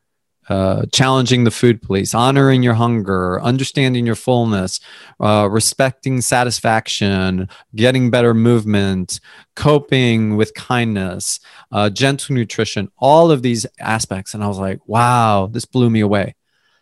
uh, 0.48 0.86
challenging 0.92 1.44
the 1.44 1.50
food 1.50 1.82
police, 1.82 2.14
honoring 2.14 2.62
your 2.62 2.74
hunger, 2.74 3.40
understanding 3.42 4.06
your 4.06 4.14
fullness, 4.14 4.80
uh, 5.20 5.48
respecting 5.50 6.20
satisfaction, 6.20 7.48
getting 7.74 8.10
better 8.10 8.32
movement, 8.32 9.20
coping 9.56 10.36
with 10.36 10.54
kindness, 10.54 11.40
uh, 11.72 11.90
gentle 11.90 12.34
nutrition, 12.34 12.88
all 12.98 13.30
of 13.30 13.42
these 13.42 13.66
aspects. 13.80 14.34
And 14.34 14.44
I 14.44 14.48
was 14.48 14.58
like, 14.58 14.80
wow, 14.86 15.48
this 15.50 15.64
blew 15.64 15.90
me 15.90 16.00
away. 16.00 16.34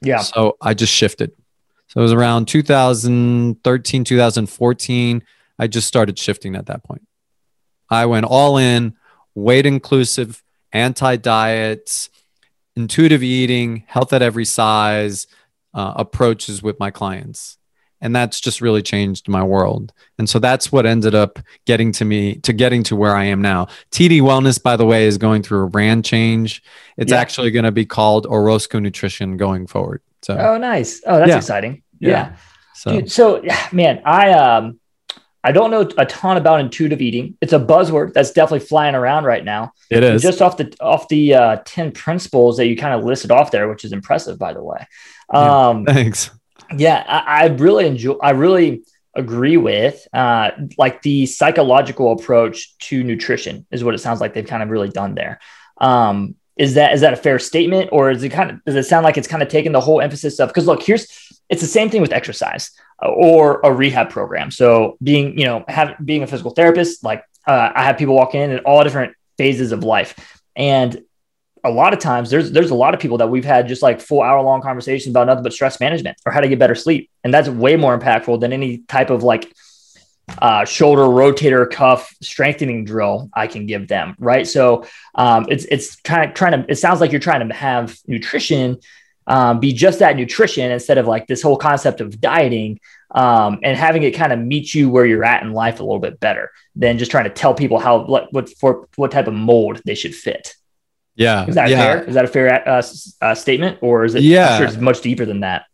Yeah. 0.02 0.18
So 0.18 0.56
I 0.60 0.74
just 0.74 0.92
shifted. 0.92 1.32
So 1.88 2.00
it 2.00 2.02
was 2.02 2.12
around 2.12 2.48
2013, 2.48 4.04
2014. 4.04 5.22
I 5.58 5.66
just 5.66 5.86
started 5.86 6.18
shifting 6.18 6.56
at 6.56 6.66
that 6.66 6.84
point. 6.84 7.06
I 7.88 8.06
went 8.06 8.26
all 8.26 8.58
in, 8.58 8.94
weight 9.34 9.66
inclusive, 9.66 10.42
anti 10.72 11.16
diets, 11.16 12.10
intuitive 12.76 13.22
eating, 13.22 13.84
health 13.86 14.12
at 14.12 14.22
every 14.22 14.44
size 14.44 15.26
uh, 15.72 15.94
approaches 15.96 16.62
with 16.62 16.78
my 16.78 16.90
clients. 16.90 17.58
And 18.00 18.14
that's 18.14 18.40
just 18.40 18.60
really 18.60 18.82
changed 18.82 19.28
my 19.28 19.42
world. 19.42 19.92
And 20.18 20.28
so 20.28 20.38
that's 20.38 20.70
what 20.70 20.84
ended 20.84 21.14
up 21.14 21.38
getting 21.64 21.90
to 21.92 22.04
me 22.04 22.34
to 22.40 22.52
getting 22.52 22.82
to 22.84 22.96
where 22.96 23.16
I 23.16 23.24
am 23.24 23.40
now. 23.40 23.66
TD 23.92 24.20
Wellness, 24.20 24.62
by 24.62 24.76
the 24.76 24.84
way, 24.84 25.06
is 25.06 25.16
going 25.16 25.42
through 25.42 25.64
a 25.64 25.70
brand 25.70 26.04
change. 26.04 26.62
It's 26.98 27.12
yeah. 27.12 27.18
actually 27.18 27.50
going 27.50 27.64
to 27.64 27.72
be 27.72 27.86
called 27.86 28.26
Orozco 28.26 28.78
Nutrition 28.78 29.38
going 29.38 29.66
forward. 29.66 30.02
So, 30.22 30.36
oh, 30.36 30.58
nice. 30.58 31.00
Oh, 31.06 31.18
that's 31.18 31.30
yeah. 31.30 31.36
exciting. 31.36 31.82
Yeah. 31.98 32.10
yeah. 32.10 32.36
So. 32.74 32.90
Dude, 32.92 33.10
so 33.10 33.42
man, 33.72 34.02
I 34.04 34.32
um 34.32 34.80
I 35.44 35.52
don't 35.52 35.70
know 35.70 35.86
a 35.98 36.06
ton 36.06 36.38
about 36.38 36.60
intuitive 36.60 37.02
eating. 37.02 37.36
It's 37.42 37.52
a 37.52 37.58
buzzword 37.60 38.14
that's 38.14 38.30
definitely 38.30 38.66
flying 38.66 38.94
around 38.94 39.24
right 39.24 39.44
now. 39.44 39.74
It 39.90 40.02
is 40.02 40.22
just 40.22 40.40
off 40.40 40.56
the 40.56 40.74
off 40.80 41.06
the 41.08 41.34
uh, 41.34 41.56
ten 41.66 41.92
principles 41.92 42.56
that 42.56 42.66
you 42.66 42.76
kind 42.76 42.94
of 42.94 43.04
listed 43.04 43.30
off 43.30 43.50
there, 43.50 43.68
which 43.68 43.84
is 43.84 43.92
impressive, 43.92 44.38
by 44.38 44.54
the 44.54 44.62
way. 44.62 44.86
Um, 45.28 45.84
yeah, 45.86 45.92
thanks. 45.92 46.30
Yeah, 46.74 47.04
I, 47.06 47.44
I, 47.44 47.46
really 47.48 47.86
enjoy. 47.86 48.14
I 48.22 48.30
really 48.30 48.84
agree 49.14 49.58
with 49.58 50.08
uh, 50.14 50.50
like 50.78 51.02
the 51.02 51.26
psychological 51.26 52.12
approach 52.12 52.76
to 52.78 53.04
nutrition 53.04 53.66
is 53.70 53.84
what 53.84 53.94
it 53.94 53.98
sounds 53.98 54.22
like 54.22 54.32
they've 54.32 54.46
kind 54.46 54.62
of 54.62 54.70
really 54.70 54.88
done 54.88 55.14
there. 55.14 55.40
Um, 55.78 56.36
is 56.56 56.74
that 56.74 56.94
is 56.94 57.02
that 57.02 57.12
a 57.12 57.16
fair 57.16 57.38
statement, 57.38 57.90
or 57.92 58.10
is 58.10 58.22
it 58.22 58.30
kind 58.30 58.50
of 58.50 58.64
does 58.64 58.76
it 58.76 58.84
sound 58.84 59.04
like 59.04 59.18
it's 59.18 59.28
kind 59.28 59.42
of 59.42 59.50
taken 59.50 59.72
the 59.72 59.80
whole 59.80 60.00
emphasis 60.00 60.40
of 60.40 60.48
because 60.48 60.66
look 60.66 60.82
here's 60.82 61.06
it's 61.50 61.60
the 61.60 61.68
same 61.68 61.90
thing 61.90 62.00
with 62.00 62.12
exercise 62.12 62.70
or 63.02 63.60
a 63.62 63.72
rehab 63.72 64.10
program. 64.10 64.50
So 64.50 64.96
being 65.02 65.38
you 65.38 65.44
know 65.44 65.64
have 65.68 65.96
being 66.04 66.22
a 66.22 66.26
physical 66.26 66.52
therapist, 66.52 67.04
like 67.04 67.24
uh, 67.46 67.70
I 67.74 67.84
have 67.84 67.98
people 67.98 68.14
walk 68.14 68.34
in 68.34 68.50
at 68.50 68.64
all 68.64 68.82
different 68.82 69.14
phases 69.36 69.72
of 69.72 69.84
life, 69.84 70.14
and 70.56 71.02
a 71.64 71.70
lot 71.70 71.92
of 71.92 71.98
times 71.98 72.30
there's 72.30 72.52
there's 72.52 72.70
a 72.70 72.74
lot 72.74 72.94
of 72.94 73.00
people 73.00 73.18
that 73.18 73.28
we've 73.28 73.44
had 73.44 73.68
just 73.68 73.82
like 73.82 74.00
full 74.00 74.22
hour 74.22 74.42
long 74.42 74.60
conversations 74.60 75.12
about 75.12 75.26
nothing 75.26 75.42
but 75.42 75.52
stress 75.52 75.80
management 75.80 76.16
or 76.26 76.32
how 76.32 76.40
to 76.40 76.48
get 76.48 76.58
better 76.58 76.74
sleep, 76.74 77.10
and 77.24 77.32
that's 77.32 77.48
way 77.48 77.76
more 77.76 77.98
impactful 77.98 78.40
than 78.40 78.52
any 78.52 78.78
type 78.78 79.10
of 79.10 79.22
like 79.22 79.52
uh, 80.40 80.64
shoulder 80.64 81.02
rotator 81.02 81.70
cuff 81.70 82.14
strengthening 82.22 82.84
drill 82.84 83.28
I 83.34 83.46
can 83.46 83.66
give 83.66 83.88
them, 83.88 84.14
right? 84.18 84.46
So 84.46 84.86
um, 85.14 85.46
it's 85.48 85.64
it's 85.66 85.96
kind 85.96 86.28
of 86.28 86.34
trying 86.34 86.62
to. 86.62 86.70
It 86.70 86.76
sounds 86.76 87.00
like 87.00 87.12
you're 87.12 87.20
trying 87.20 87.46
to 87.46 87.54
have 87.54 87.96
nutrition 88.06 88.78
um, 89.26 89.60
be 89.60 89.72
just 89.72 90.00
that 90.00 90.16
nutrition 90.16 90.70
instead 90.70 90.98
of 90.98 91.06
like 91.06 91.26
this 91.26 91.42
whole 91.42 91.56
concept 91.56 92.00
of 92.00 92.20
dieting 92.20 92.80
um, 93.14 93.60
and 93.62 93.76
having 93.76 94.02
it 94.02 94.12
kind 94.12 94.32
of 94.32 94.38
meet 94.38 94.74
you 94.74 94.90
where 94.90 95.06
you're 95.06 95.24
at 95.24 95.42
in 95.42 95.52
life 95.52 95.80
a 95.80 95.82
little 95.82 96.00
bit 96.00 96.20
better 96.20 96.50
than 96.76 96.98
just 96.98 97.10
trying 97.10 97.24
to 97.24 97.30
tell 97.30 97.54
people 97.54 97.78
how 97.78 98.04
what 98.04 98.32
what 98.32 98.50
for 98.58 98.88
what 98.96 99.10
type 99.10 99.26
of 99.26 99.34
mold 99.34 99.80
they 99.84 99.94
should 99.94 100.14
fit. 100.14 100.54
Yeah, 101.16 101.46
is 101.46 101.54
that 101.54 101.68
yeah. 101.68 101.78
fair? 101.78 102.04
Is 102.04 102.14
that 102.14 102.24
a 102.24 102.28
fair 102.28 102.68
uh, 102.68 102.82
uh, 103.22 103.34
statement, 103.34 103.78
or 103.82 104.04
is 104.04 104.16
it? 104.16 104.22
Yeah, 104.22 104.58
sure 104.58 104.66
it's 104.66 104.76
much 104.76 105.00
deeper 105.00 105.24
than 105.24 105.40
that. 105.40 105.66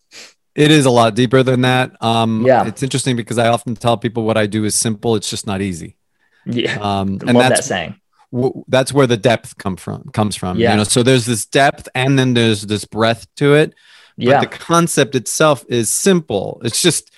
It 0.54 0.70
is 0.70 0.84
a 0.84 0.90
lot 0.90 1.14
deeper 1.14 1.42
than 1.42 1.62
that. 1.62 1.92
Um, 2.02 2.44
yeah, 2.46 2.66
it's 2.66 2.82
interesting 2.82 3.16
because 3.16 3.38
I 3.38 3.48
often 3.48 3.74
tell 3.74 3.96
people 3.96 4.24
what 4.24 4.36
I 4.36 4.46
do 4.46 4.64
is 4.64 4.74
simple. 4.74 5.16
It's 5.16 5.30
just 5.30 5.46
not 5.46 5.62
easy. 5.62 5.96
Yeah, 6.44 6.78
um, 6.78 7.08
and 7.26 7.32
Love 7.32 7.48
that's 7.48 7.60
that 7.60 7.64
saying. 7.64 8.00
W- 8.32 8.64
that's 8.68 8.92
where 8.92 9.06
the 9.06 9.16
depth 9.16 9.58
come 9.58 9.76
from 9.76 10.04
comes 10.12 10.36
from. 10.36 10.58
Yeah. 10.58 10.72
You 10.72 10.76
know, 10.78 10.84
so 10.84 11.02
there's 11.02 11.26
this 11.26 11.46
depth 11.46 11.88
and 11.94 12.18
then 12.18 12.34
there's 12.34 12.62
this 12.62 12.84
breadth 12.84 13.26
to 13.36 13.54
it. 13.54 13.74
Yeah. 14.16 14.40
But 14.40 14.50
the 14.50 14.58
concept 14.58 15.14
itself 15.14 15.64
is 15.68 15.90
simple. 15.90 16.60
It's 16.64 16.82
just 16.82 17.10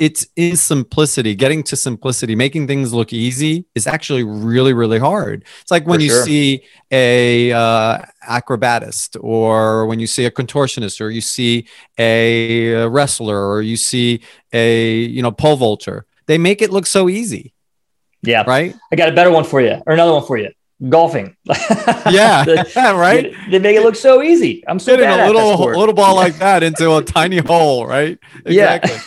it's 0.00 0.26
in 0.34 0.56
simplicity. 0.56 1.34
Getting 1.34 1.62
to 1.64 1.76
simplicity, 1.76 2.34
making 2.34 2.66
things 2.66 2.92
look 2.94 3.12
easy 3.12 3.66
is 3.74 3.86
actually 3.86 4.24
really, 4.24 4.72
really 4.72 4.98
hard. 4.98 5.44
It's 5.60 5.70
like 5.70 5.86
when 5.86 6.00
For 6.00 6.04
you 6.04 6.10
sure. 6.10 6.24
see 6.24 6.62
a 6.90 7.52
uh, 7.52 7.98
acrobatist, 8.26 9.18
or 9.20 9.84
when 9.86 10.00
you 10.00 10.06
see 10.06 10.24
a 10.24 10.30
contortionist, 10.30 11.02
or 11.02 11.10
you 11.10 11.20
see 11.20 11.66
a 11.98 12.86
wrestler, 12.88 13.46
or 13.50 13.60
you 13.60 13.76
see 13.76 14.22
a 14.54 15.00
you 15.00 15.22
know 15.22 15.30
pole 15.30 15.56
vaulter. 15.56 16.06
They 16.26 16.38
make 16.38 16.62
it 16.62 16.70
look 16.70 16.86
so 16.86 17.10
easy. 17.10 17.52
Yeah. 18.22 18.44
Right. 18.46 18.74
I 18.92 18.96
got 18.96 19.08
a 19.08 19.12
better 19.12 19.30
one 19.30 19.44
for 19.44 19.60
you, 19.60 19.80
or 19.86 19.92
another 19.92 20.12
one 20.12 20.24
for 20.24 20.36
you. 20.36 20.50
Golfing. 20.88 21.36
yeah. 22.10 22.44
right. 22.76 23.34
They, 23.50 23.58
make 23.58 23.76
it 23.76 23.82
look 23.82 23.96
so 23.96 24.22
easy. 24.22 24.64
I'm 24.66 24.78
so 24.78 24.96
Getting 24.96 25.10
a 25.10 25.26
little 25.26 25.58
little 25.58 25.94
ball 25.94 26.14
like 26.14 26.34
that 26.38 26.62
into 26.62 26.96
a 26.96 27.02
tiny 27.02 27.38
hole, 27.38 27.86
right? 27.86 28.18
Exactly. 28.44 28.92
Yeah 28.92 29.02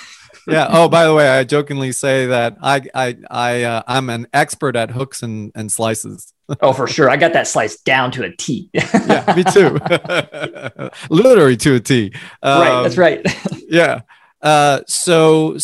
yeah. 0.48 0.68
Oh, 0.70 0.90
by 0.90 1.06
the 1.06 1.14
way, 1.14 1.28
I 1.28 1.44
jokingly 1.44 1.92
say 1.92 2.28
that 2.28 2.58
I 2.62 2.82
I 2.94 3.18
I 3.30 3.64
uh, 3.64 3.84
I'm 3.88 4.10
an 4.10 4.28
expert 4.34 4.76
at 4.76 4.92
hooks 4.92 5.24
and 5.24 5.52
and 5.56 5.72
slices. 5.72 6.34
oh, 6.62 6.74
for 6.74 6.88
sure. 6.88 7.10
I 7.10 7.18
got 7.18 7.34
that 7.34 7.48
slice 7.48 7.80
down 7.82 8.12
to 8.12 8.24
a 8.24 8.36
T. 8.36 8.70
yeah, 8.74 9.34
me 9.36 9.44
too. 9.44 9.80
Literally 11.10 11.58
to 11.58 11.76
a 11.76 11.80
T. 11.80 12.14
Um, 12.42 12.62
right. 12.62 12.84
That's 12.84 12.98
right. 12.98 13.66
yeah. 13.68 14.02
Uh, 14.44 14.82
so 14.88 15.58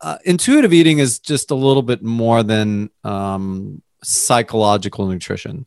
uh, 0.00 0.18
intuitive 0.24 0.72
eating 0.72 1.00
is 1.00 1.18
just 1.18 1.50
a 1.50 1.56
little 1.56 1.82
bit 1.82 2.02
more 2.02 2.44
than 2.44 2.88
um, 3.02 3.82
psychological 4.02 5.06
nutrition. 5.08 5.66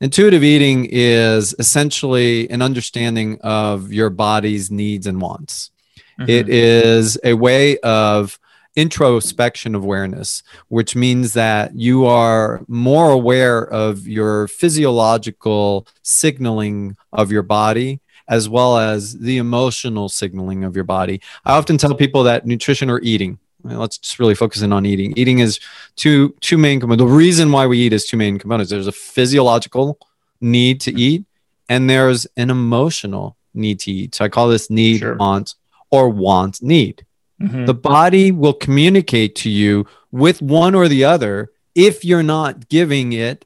Intuitive 0.00 0.42
eating 0.42 0.88
is 0.90 1.54
essentially 1.58 2.48
an 2.50 2.62
understanding 2.62 3.38
of 3.42 3.92
your 3.92 4.08
body's 4.08 4.70
needs 4.70 5.06
and 5.06 5.20
wants. 5.20 5.70
Mm-hmm. 6.18 6.30
It 6.30 6.48
is 6.48 7.18
a 7.22 7.34
way 7.34 7.78
of 7.78 8.38
introspection 8.74 9.74
awareness, 9.74 10.42
which 10.68 10.96
means 10.96 11.34
that 11.34 11.74
you 11.74 12.06
are 12.06 12.62
more 12.68 13.10
aware 13.10 13.62
of 13.62 14.06
your 14.06 14.48
physiological 14.48 15.86
signaling 16.02 16.96
of 17.12 17.30
your 17.30 17.42
body 17.42 18.00
as 18.28 18.48
well 18.48 18.78
as 18.78 19.18
the 19.18 19.38
emotional 19.38 20.08
signaling 20.08 20.64
of 20.64 20.74
your 20.74 20.84
body. 20.84 21.20
I 21.44 21.52
often 21.52 21.78
tell 21.78 21.94
people 21.94 22.24
that 22.24 22.46
nutrition 22.46 22.90
or 22.90 23.00
eating, 23.02 23.38
let's 23.62 23.98
just 23.98 24.18
really 24.18 24.34
focus 24.34 24.62
in 24.62 24.72
on 24.72 24.86
eating. 24.86 25.12
Eating 25.16 25.38
is 25.40 25.60
two 25.96 26.34
two 26.40 26.58
main 26.58 26.80
components. 26.80 27.08
The 27.08 27.16
reason 27.16 27.52
why 27.52 27.66
we 27.66 27.78
eat 27.78 27.92
is 27.92 28.06
two 28.06 28.16
main 28.16 28.38
components. 28.38 28.70
There's 28.70 28.86
a 28.86 28.92
physiological 28.92 29.98
need 30.40 30.80
to 30.82 30.92
eat, 30.92 31.24
and 31.68 31.88
there's 31.88 32.26
an 32.36 32.50
emotional 32.50 33.36
need 33.54 33.80
to 33.80 33.92
eat. 33.92 34.14
So 34.14 34.24
I 34.24 34.28
call 34.28 34.48
this 34.48 34.70
need, 34.70 34.98
sure. 34.98 35.16
want, 35.16 35.54
or 35.90 36.08
want 36.08 36.62
need. 36.62 37.04
Mm-hmm. 37.40 37.66
The 37.66 37.74
body 37.74 38.30
will 38.32 38.54
communicate 38.54 39.34
to 39.36 39.50
you 39.50 39.86
with 40.10 40.40
one 40.40 40.74
or 40.74 40.88
the 40.88 41.04
other 41.04 41.50
if 41.74 42.04
you're 42.04 42.22
not 42.22 42.68
giving 42.68 43.12
it 43.12 43.44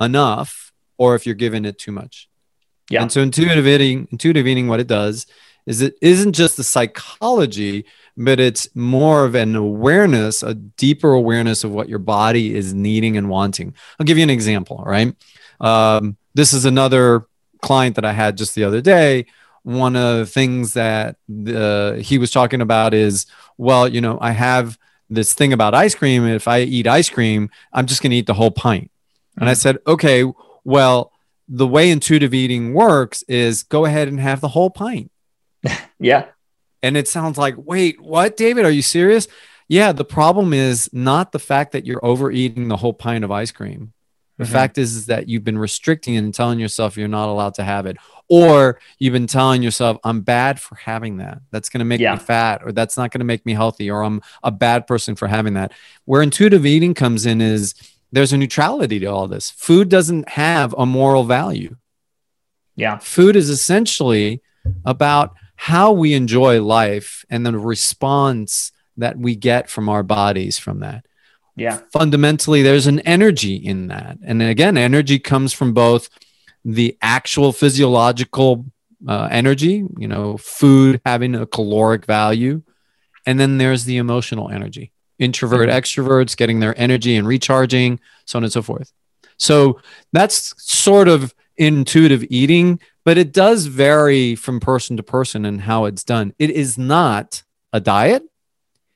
enough 0.00 0.72
or 0.96 1.14
if 1.14 1.26
you're 1.26 1.34
giving 1.34 1.64
it 1.64 1.78
too 1.78 1.92
much. 1.92 2.28
Yeah. 2.90 3.02
And 3.02 3.12
so 3.12 3.20
intuitive 3.20 3.66
eating, 3.66 4.08
intuitive 4.10 4.46
eating, 4.46 4.68
what 4.68 4.80
it 4.80 4.86
does 4.86 5.26
is 5.66 5.80
it 5.80 5.96
isn't 6.02 6.34
just 6.34 6.58
the 6.58 6.64
psychology, 6.64 7.86
but 8.16 8.38
it's 8.38 8.68
more 8.76 9.24
of 9.24 9.34
an 9.34 9.56
awareness, 9.56 10.42
a 10.42 10.54
deeper 10.54 11.12
awareness 11.12 11.64
of 11.64 11.72
what 11.72 11.88
your 11.88 11.98
body 11.98 12.54
is 12.54 12.74
needing 12.74 13.16
and 13.16 13.30
wanting. 13.30 13.74
I'll 13.98 14.04
give 14.04 14.18
you 14.18 14.24
an 14.24 14.30
example, 14.30 14.82
right? 14.86 15.14
Um, 15.60 16.18
this 16.34 16.52
is 16.52 16.66
another 16.66 17.26
client 17.62 17.96
that 17.96 18.04
I 18.04 18.12
had 18.12 18.36
just 18.36 18.54
the 18.54 18.64
other 18.64 18.82
day 18.82 19.26
one 19.64 19.96
of 19.96 20.18
the 20.18 20.26
things 20.26 20.74
that 20.74 21.16
uh, 21.48 21.94
he 21.94 22.18
was 22.18 22.30
talking 22.30 22.60
about 22.60 22.94
is, 22.94 23.26
well, 23.56 23.88
you 23.88 24.00
know, 24.00 24.18
I 24.20 24.30
have 24.30 24.78
this 25.08 25.32
thing 25.34 25.52
about 25.52 25.74
ice 25.74 25.94
cream. 25.94 26.26
If 26.26 26.46
I 26.46 26.60
eat 26.60 26.86
ice 26.86 27.08
cream, 27.08 27.50
I'm 27.72 27.86
just 27.86 28.02
going 28.02 28.10
to 28.10 28.16
eat 28.16 28.26
the 28.26 28.34
whole 28.34 28.50
pint. 28.50 28.84
Mm-hmm. 28.84 29.40
And 29.40 29.48
I 29.48 29.54
mm. 29.54 29.56
said, 29.56 29.78
okay, 29.86 30.30
well, 30.64 31.12
the 31.48 31.66
way 31.66 31.90
intuitive 31.90 32.34
eating 32.34 32.74
works 32.74 33.22
is 33.28 33.62
go 33.62 33.84
ahead 33.84 34.08
and 34.08 34.20
have 34.20 34.40
the 34.40 34.48
whole 34.48 34.70
pint. 34.70 35.10
yeah. 35.98 36.26
And 36.82 36.96
it 36.96 37.08
sounds 37.08 37.38
like, 37.38 37.54
wait, 37.56 38.00
what, 38.00 38.36
David? 38.36 38.64
Are 38.64 38.70
you 38.70 38.82
serious? 38.82 39.28
Yeah. 39.68 39.92
The 39.92 40.04
problem 40.04 40.52
is 40.52 40.90
not 40.92 41.32
the 41.32 41.38
fact 41.38 41.72
that 41.72 41.86
you're 41.86 42.04
overeating 42.04 42.68
the 42.68 42.76
whole 42.76 42.92
pint 42.92 43.24
of 43.24 43.30
ice 43.30 43.50
cream. 43.50 43.92
The 44.36 44.44
mm-hmm. 44.44 44.52
fact 44.52 44.78
is, 44.78 44.96
is 44.96 45.06
that 45.06 45.28
you've 45.28 45.44
been 45.44 45.58
restricting 45.58 46.16
and 46.16 46.34
telling 46.34 46.58
yourself 46.58 46.96
you're 46.96 47.06
not 47.06 47.28
allowed 47.28 47.54
to 47.54 47.62
have 47.62 47.86
it, 47.86 47.98
or 48.28 48.80
you've 48.98 49.12
been 49.12 49.28
telling 49.28 49.62
yourself, 49.62 49.98
I'm 50.02 50.22
bad 50.22 50.60
for 50.60 50.74
having 50.74 51.18
that. 51.18 51.38
That's 51.52 51.68
going 51.68 51.78
to 51.78 51.84
make 51.84 52.00
yeah. 52.00 52.14
me 52.14 52.18
fat, 52.18 52.62
or 52.64 52.72
that's 52.72 52.96
not 52.96 53.12
going 53.12 53.20
to 53.20 53.24
make 53.24 53.46
me 53.46 53.54
healthy, 53.54 53.90
or 53.90 54.02
I'm 54.02 54.22
a 54.42 54.50
bad 54.50 54.88
person 54.88 55.14
for 55.14 55.28
having 55.28 55.54
that. 55.54 55.72
Where 56.04 56.20
intuitive 56.20 56.66
eating 56.66 56.94
comes 56.94 57.26
in 57.26 57.40
is 57.40 57.74
there's 58.14 58.32
a 58.32 58.38
neutrality 58.38 59.00
to 59.00 59.06
all 59.06 59.26
this. 59.26 59.50
Food 59.50 59.88
doesn't 59.88 60.28
have 60.30 60.74
a 60.78 60.86
moral 60.86 61.24
value. 61.24 61.76
Yeah. 62.76 62.98
Food 62.98 63.36
is 63.36 63.50
essentially 63.50 64.40
about 64.84 65.34
how 65.56 65.92
we 65.92 66.14
enjoy 66.14 66.62
life 66.62 67.24
and 67.28 67.44
the 67.44 67.58
response 67.58 68.72
that 68.96 69.18
we 69.18 69.34
get 69.34 69.68
from 69.68 69.88
our 69.88 70.02
bodies 70.02 70.58
from 70.58 70.80
that. 70.80 71.04
Yeah. 71.56 71.80
Fundamentally, 71.92 72.62
there's 72.62 72.86
an 72.86 73.00
energy 73.00 73.56
in 73.56 73.88
that. 73.88 74.18
And 74.24 74.42
again, 74.42 74.76
energy 74.76 75.18
comes 75.18 75.52
from 75.52 75.72
both 75.72 76.08
the 76.64 76.96
actual 77.02 77.52
physiological 77.52 78.66
uh, 79.06 79.28
energy, 79.30 79.84
you 79.98 80.08
know, 80.08 80.36
food 80.38 81.00
having 81.04 81.34
a 81.34 81.46
caloric 81.46 82.06
value, 82.06 82.62
and 83.26 83.38
then 83.38 83.58
there's 83.58 83.84
the 83.84 83.98
emotional 83.98 84.50
energy. 84.50 84.92
Introvert, 85.18 85.68
mm-hmm. 85.68 85.78
extroverts 85.78 86.36
getting 86.36 86.60
their 86.60 86.78
energy 86.78 87.16
and 87.16 87.26
recharging, 87.26 88.00
so 88.24 88.38
on 88.38 88.44
and 88.44 88.52
so 88.52 88.62
forth. 88.62 88.92
So 89.36 89.80
that's 90.12 90.54
sort 90.62 91.08
of 91.08 91.34
intuitive 91.56 92.24
eating, 92.30 92.80
but 93.04 93.18
it 93.18 93.32
does 93.32 93.66
vary 93.66 94.34
from 94.34 94.60
person 94.60 94.96
to 94.96 95.02
person 95.02 95.44
and 95.44 95.60
how 95.60 95.84
it's 95.84 96.04
done. 96.04 96.34
It 96.38 96.50
is 96.50 96.76
not 96.78 97.42
a 97.72 97.80
diet. 97.80 98.24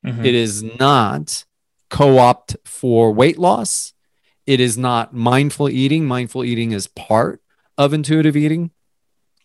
Mm-hmm. 0.05 0.25
It 0.25 0.35
is 0.35 0.63
not 0.63 1.45
co-opt 1.91 2.57
for 2.65 3.13
weight 3.13 3.39
loss. 3.39 3.93
It 4.47 4.61
is 4.61 4.79
not 4.79 5.15
mindful 5.15 5.69
eating. 5.69 6.07
Mindful 6.07 6.45
eating 6.45 6.73
is 6.73 6.87
part 6.87 7.43
of 7.77 7.93
intuitive 7.93 8.37
eating. 8.37 8.71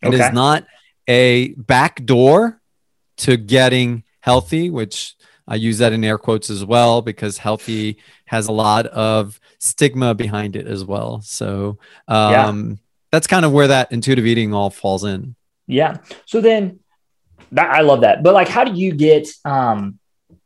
It 0.02 0.08
okay. 0.08 0.28
is 0.28 0.34
not 0.34 0.66
a 1.08 1.54
back 1.54 2.06
door 2.06 2.62
to 3.18 3.38
getting 3.38 4.04
healthy, 4.22 4.70
which 4.70 5.16
I 5.48 5.56
use 5.56 5.78
that 5.80 5.94
in 5.94 6.04
air 6.04 6.18
quotes 6.18 6.50
as 6.50 6.64
well 6.64 7.02
because 7.02 7.38
healthy 7.38 7.98
has 8.26 8.48
a 8.48 8.52
lot 8.52 8.86
of 8.88 9.40
stigma 9.60 10.14
behind 10.14 10.56
it 10.56 10.68
as 10.68 10.86
well. 10.86 11.22
So 11.22 11.78
um, 12.08 12.70
yeah. 12.70 12.76
that's 13.12 13.28
kind 13.28 13.46
of 13.46 13.52
where 13.52 13.68
that 13.68 13.92
intuitive 13.92 14.26
eating 14.26 14.54
all 14.54 14.70
falls 14.70 15.04
in. 15.04 15.36
Yeah. 15.68 15.98
So 16.26 16.42
then 16.42 16.80
that, 17.52 17.72
I 17.72 17.82
love 17.82 18.02
that. 18.02 18.24
But 18.24 18.34
like, 18.34 18.48
how 18.48 18.64
do 18.64 18.74
you 18.74 18.94
get, 18.94 19.28
um, 19.46 20.00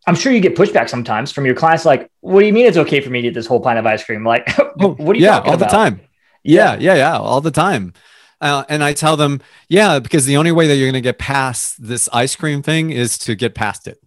I'm 0.08 0.16
sure 0.16 0.32
you 0.32 0.39
get 0.39 0.56
pushback 0.56 0.89
sometimes 0.89 1.32
from 1.32 1.46
your 1.46 1.56
clients. 1.56 1.86
Like, 1.86 2.10
what 2.22 2.39
do 2.39 2.46
you 2.48 2.54
mean 2.54 2.66
it's 2.66 2.77
okay 2.77 3.01
for 3.01 3.10
me 3.10 3.22
to 3.22 3.27
eat 3.27 3.34
this 3.34 3.46
whole 3.46 3.60
pint 3.60 3.77
of 3.77 3.86
ice 3.86 4.04
cream? 4.04 4.25
Like, 4.25 4.48
oh, 4.80 4.96
what 4.96 5.16
are 5.16 5.20
you 5.20 5.25
yeah, 5.25 5.39
all 5.39 5.54
about? 5.54 5.60
the 5.60 5.66
time. 5.66 6.01
Yeah, 6.44 6.77
yeah, 6.80 6.96
yeah, 6.96 7.18
all 7.18 7.42
the 7.42 7.51
time. 7.51 7.94
Uh, 8.39 8.63
and 8.70 8.84
I 8.84 8.94
tell 8.94 9.18
them, 9.18 9.42
yeah, 9.68 10.00
because 10.00 10.25
the 10.25 10.38
only 10.38 10.51
way 10.51 10.68
that 10.68 10.75
you're 10.75 10.86
going 10.86 10.94
to 10.94 11.01
get 11.01 11.18
past 11.18 11.84
this 11.86 12.08
ice 12.13 12.36
cream 12.36 12.62
thing 12.62 12.92
is 12.92 13.18
to 13.20 13.36
get 13.36 13.56
past 13.56 13.88
it. 13.88 14.01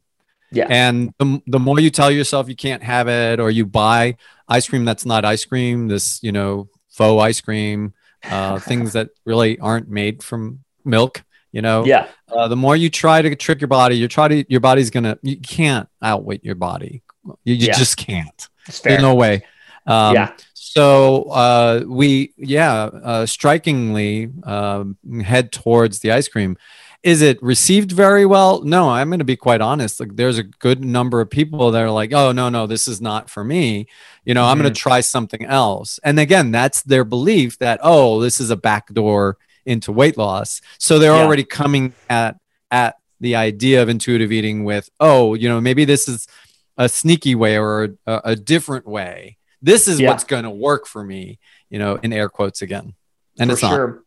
Yeah. 0.53 0.67
And 0.69 1.15
the, 1.19 1.41
the 1.47 1.59
more 1.59 1.79
you 1.79 1.91
tell 1.91 2.11
yourself 2.11 2.49
you 2.49 2.57
can't 2.57 2.83
have 2.83 3.09
it, 3.09 3.41
or 3.41 3.51
you 3.51 3.67
buy 3.67 4.17
ice 4.49 4.69
cream 4.69 4.85
that's 4.85 5.07
not 5.07 5.25
ice 5.25 5.45
cream, 5.45 5.89
this, 5.89 6.23
you 6.23 6.33
know, 6.33 6.69
faux 6.89 7.23
ice 7.23 7.41
cream, 7.41 7.95
uh, 8.25 8.59
things 8.61 8.93
that 8.95 9.11
really 9.25 9.59
aren't 9.59 9.89
made 9.89 10.23
from 10.23 10.61
milk, 10.85 11.23
you 11.53 11.63
know, 11.63 11.85
yeah. 11.85 12.09
Uh, 12.29 12.49
the 12.49 12.57
more 12.57 12.77
you 12.77 12.89
try 12.91 13.23
to 13.23 13.35
trick 13.35 13.61
your 13.61 13.69
body, 13.69 13.97
you 13.97 14.07
try 14.09 14.29
to, 14.29 14.45
your 14.49 14.61
body's 14.61 14.91
going 14.91 15.05
to, 15.05 15.19
you 15.23 15.39
can't 15.39 15.89
outwit 16.01 16.45
your 16.45 16.55
body. 16.55 17.03
You, 17.45 17.55
you 17.55 17.67
yeah. 17.67 17.79
just 17.79 17.97
can't. 17.97 18.49
It's 18.67 18.81
There's 18.81 19.03
no 19.03 19.15
way. 19.15 19.45
Um, 19.87 20.15
yeah. 20.15 20.33
So 20.55 21.25
uh, 21.25 21.83
we, 21.87 22.33
yeah, 22.37 22.85
uh, 22.85 23.27
strikingly 23.27 24.31
um, 24.45 24.97
head 25.25 25.51
towards 25.51 25.99
the 25.99 26.13
ice 26.13 26.29
cream. 26.29 26.57
Is 27.03 27.23
it 27.23 27.43
received 27.43 27.93
very 27.93 28.27
well? 28.27 28.63
No, 28.63 28.91
I'm 28.91 29.09
going 29.09 29.21
to 29.21 29.25
be 29.25 29.37
quite 29.37 29.63
honest. 29.63 30.01
Like, 30.01 30.17
there's 30.17 30.37
a 30.37 30.43
good 30.43 30.85
number 30.85 31.23
of 31.23 31.31
people 31.31 31.71
that 31.71 31.83
are 31.83 31.91
like, 31.91 32.13
"Oh, 32.13 32.33
no, 32.33 32.51
no, 32.51 32.67
this 32.67 32.87
is 32.87 33.01
not 33.01 33.31
for 33.31 33.43
me." 33.43 33.87
You 34.25 34.35
know, 34.35 34.43
mm-hmm. 34.43 34.51
I'm 34.51 34.59
going 34.59 34.73
to 34.73 34.79
try 34.79 35.01
something 35.01 35.45
else. 35.47 35.99
And 36.05 36.21
again, 36.21 36.51
that's 36.51 36.83
their 36.83 37.05
belief 37.05 37.59
that, 37.59 37.81
"Oh, 37.83 38.21
this 38.21 38.39
is 38.39 38.51
a 38.51 38.57
backdoor 38.57 39.39
into 39.65 39.93
weight 39.93 40.19
loss." 40.19 40.61
So 40.79 40.99
they're 40.99 41.15
yeah. 41.15 41.23
already 41.25 41.45
coming 41.45 41.95
at 42.11 42.37
at 42.71 42.97
the 43.19 43.35
idea 43.37 43.83
of 43.83 43.89
intuitive 43.89 44.31
eating 44.31 44.65
with, 44.65 44.91
"Oh, 45.01 45.33
you 45.35 45.49
know, 45.49 45.61
maybe 45.61 45.87
this 45.87 46.07
is 46.07 46.29
a 46.77 46.89
sneaky 46.89 47.35
way 47.35 47.59
or 47.59 47.97
a, 48.07 48.21
a 48.25 48.37
different 48.37 48.87
way." 48.87 49.39
This 49.63 49.89
is 49.89 50.01
yeah. 50.01 50.09
what's 50.09 50.25
going 50.25 50.45
to 50.45 50.51
work 50.51 50.87
for 50.87 51.03
me, 51.03 51.39
you 51.71 51.79
know, 51.79 51.97
in 51.97 52.13
air 52.13 52.29
quotes 52.29 52.63
again. 52.63 52.95
And 53.39 53.49
for 53.49 53.53
it's 53.53 53.61
sure. 53.61 53.87
Not. 53.89 53.99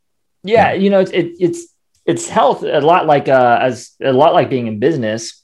Yeah, 0.44 0.74
yeah, 0.74 0.74
you 0.74 0.90
know, 0.90 1.00
it's 1.00 1.12
it, 1.12 1.34
it's 1.40 1.73
it's 2.06 2.28
health 2.28 2.64
a 2.64 2.82
lot 2.82 3.06
like 3.06 3.28
uh 3.28 3.60
as 3.62 3.92
a 4.02 4.12
lot 4.12 4.34
like 4.34 4.50
being 4.50 4.68
in 4.68 4.80
business. 4.80 5.42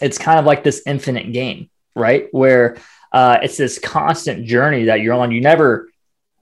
It's 0.00 0.18
kind 0.18 0.38
of 0.38 0.44
like 0.44 0.62
this 0.62 0.82
infinite 0.86 1.32
game, 1.32 1.70
right? 1.94 2.28
Where 2.32 2.76
uh, 3.12 3.38
it's 3.42 3.56
this 3.56 3.78
constant 3.78 4.46
journey 4.46 4.84
that 4.84 5.00
you're 5.00 5.14
on. 5.14 5.32
You 5.32 5.40
never 5.40 5.88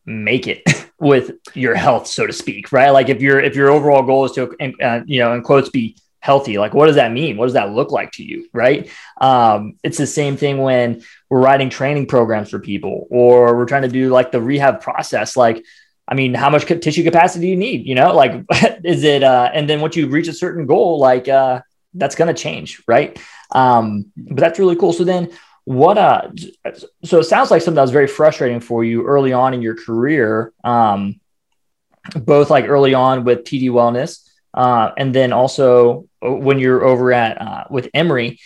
make 0.05 0.47
it 0.47 0.63
with 0.99 1.33
your 1.55 1.75
health, 1.75 2.07
so 2.07 2.27
to 2.27 2.33
speak, 2.33 2.73
right? 2.73 2.91
Like 2.91 3.09
if 3.09 3.23
your 3.23 3.41
if 3.41 3.55
your 3.55 3.71
overall 3.71 4.03
goal 4.03 4.25
is 4.25 4.33
to, 4.33 4.55
uh, 4.83 5.01
you 5.07 5.21
know, 5.21 5.35
in 5.35 5.43
quotes, 5.43 5.71
be 5.71 5.97
healthy 6.21 6.59
like 6.59 6.75
what 6.75 6.87
does 6.87 6.97
that 6.97 7.13
mean 7.13 7.37
what 7.37 7.47
does 7.47 7.53
that 7.53 7.71
look 7.71 7.93
like 7.93 8.11
to 8.11 8.25
you 8.25 8.49
right 8.53 8.91
um, 9.21 9.79
it's 9.85 9.99
the 9.99 10.07
same 10.07 10.37
thing 10.37 10.59
when 10.59 11.03
we're 11.31 11.41
writing 11.41 11.71
training 11.71 12.07
programs 12.07 12.51
for 12.51 12.59
people 12.59 13.07
or 13.09 13.57
we're 13.57 13.67
trying 13.67 13.83
to 13.83 13.89
do 13.89 14.11
like 14.11 14.33
the 14.33 14.41
rehab 14.41 14.81
process 14.81 15.37
like 15.37 15.65
i 16.09 16.15
mean 16.15 16.35
how 16.35 16.51
much 16.51 16.67
tissue 16.67 17.05
capacity 17.05 17.47
do 17.47 17.51
you 17.51 17.57
need 17.57 17.87
you 17.87 17.95
know? 17.95 18.15
Like 18.15 18.45
is 18.85 19.05
it 19.05 19.23
uh, 19.23 19.51
and 19.53 19.69
then 19.69 19.81
once 19.81 19.97
you 19.97 20.09
reach 20.09 20.29
a 20.29 20.33
certain 20.33 20.67
goal 20.67 20.99
like 20.99 21.29
uh, 21.29 21.61
that's 21.95 22.15
going 22.15 22.35
to 22.35 22.41
change 22.41 22.83
right? 22.87 23.19
Um, 23.53 24.13
but 24.17 24.37
that's 24.37 24.59
really 24.59 24.77
cool. 24.77 24.93
So 24.93 25.05
then 25.05 25.31
what 25.65 25.99
uh 25.99 26.31
so 27.05 27.19
it 27.19 27.25
sounds 27.25 27.51
like 27.51 27.61
something 27.61 27.77
that 27.77 27.83
was 27.83 27.91
very 27.91 28.07
frustrating 28.07 28.59
for 28.59 28.85
you 28.85 29.07
early 29.07 29.35
on 29.35 29.53
in 29.53 29.61
your 29.61 29.75
career 29.75 30.51
um 30.65 31.21
both 32.17 32.49
like 32.49 32.67
early 32.67 32.95
on 32.95 33.23
with 33.23 33.45
td 33.45 33.65
wellness 33.65 34.29
uh, 34.55 34.93
and 34.97 35.15
then 35.15 35.33
also 35.33 36.09
uh, 36.25 36.33
when 36.33 36.59
you're 36.59 36.85
over 36.85 37.13
at 37.13 37.41
uh, 37.41 37.65
with 37.71 37.89
Emory, 37.95 38.41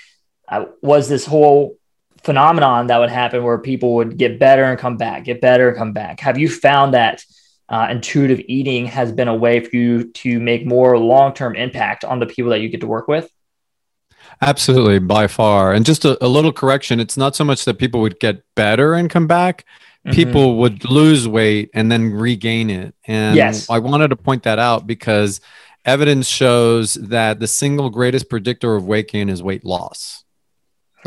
uh, 0.49 0.67
was 0.83 1.09
this 1.09 1.25
whole 1.25 1.79
phenomenon 2.23 2.89
that 2.89 2.99
would 2.99 3.11
happen 3.11 3.43
where 3.43 3.59
people 3.59 3.95
would 3.95 4.17
get 4.17 4.39
better 4.39 4.65
and 4.65 4.79
come 4.79 4.97
back, 4.97 5.25
get 5.25 5.41
better 5.41 5.69
and 5.69 5.79
come 5.79 5.93
back. 5.93 6.21
Have 6.21 6.39
you 6.39 6.49
found 6.49 6.95
that 6.95 7.25
uh, 7.73 7.89
intuitive 7.91 8.41
eating 8.47 8.85
has 8.87 9.11
been 9.11 9.29
a 9.29 9.35
way 9.35 9.59
for 9.59 9.75
you 9.75 10.05
to 10.13 10.39
make 10.39 10.67
more 10.67 10.99
long 10.99 11.33
term 11.33 11.57
impact 11.57 12.05
on 12.05 12.21
the 12.21 12.27
people 12.27 12.51
that 12.51 12.61
you 12.61 12.69
get 12.69 12.83
to 12.83 12.87
work 12.87 13.09
with? 13.09 13.33
Absolutely, 14.43 14.99
by 14.99 15.27
far. 15.27 15.73
And 15.73 15.85
just 15.85 16.05
a, 16.05 16.23
a, 16.25 16.29
little 16.29 16.53
correction 16.53 17.01
it's 17.01 17.17
not 17.17 17.35
so 17.35 17.45
much 17.45 17.65
that 17.65 17.79
people 17.79 18.01
would 18.03 18.21
get 18.21 18.43
better 18.55 18.93
and 18.93 19.09
come 19.09 19.27
back, 19.27 19.65
mm-hmm. 20.07 20.15
people 20.15 20.59
would 20.59 20.85
lose 20.85 21.27
weight 21.27 21.71
and 21.73 21.91
then 21.91 22.13
regain 22.13 22.69
it. 22.69 22.95
And 23.07 23.37
yes. 23.37 23.71
I 23.71 23.79
wanted 23.79 24.09
to 24.09 24.17
point 24.17 24.43
that 24.43 24.59
out 24.59 24.87
because 24.87 25.41
evidence 25.85 26.29
shows 26.29 26.95
that 26.95 27.41
the 27.41 27.47
single 27.47 27.89
greatest 27.89 28.29
predictor 28.29 28.75
of 28.77 28.87
weight 28.87 29.09
gain 29.09 29.31
is 29.31 29.43
weight 29.43 29.65
loss. 29.65 30.25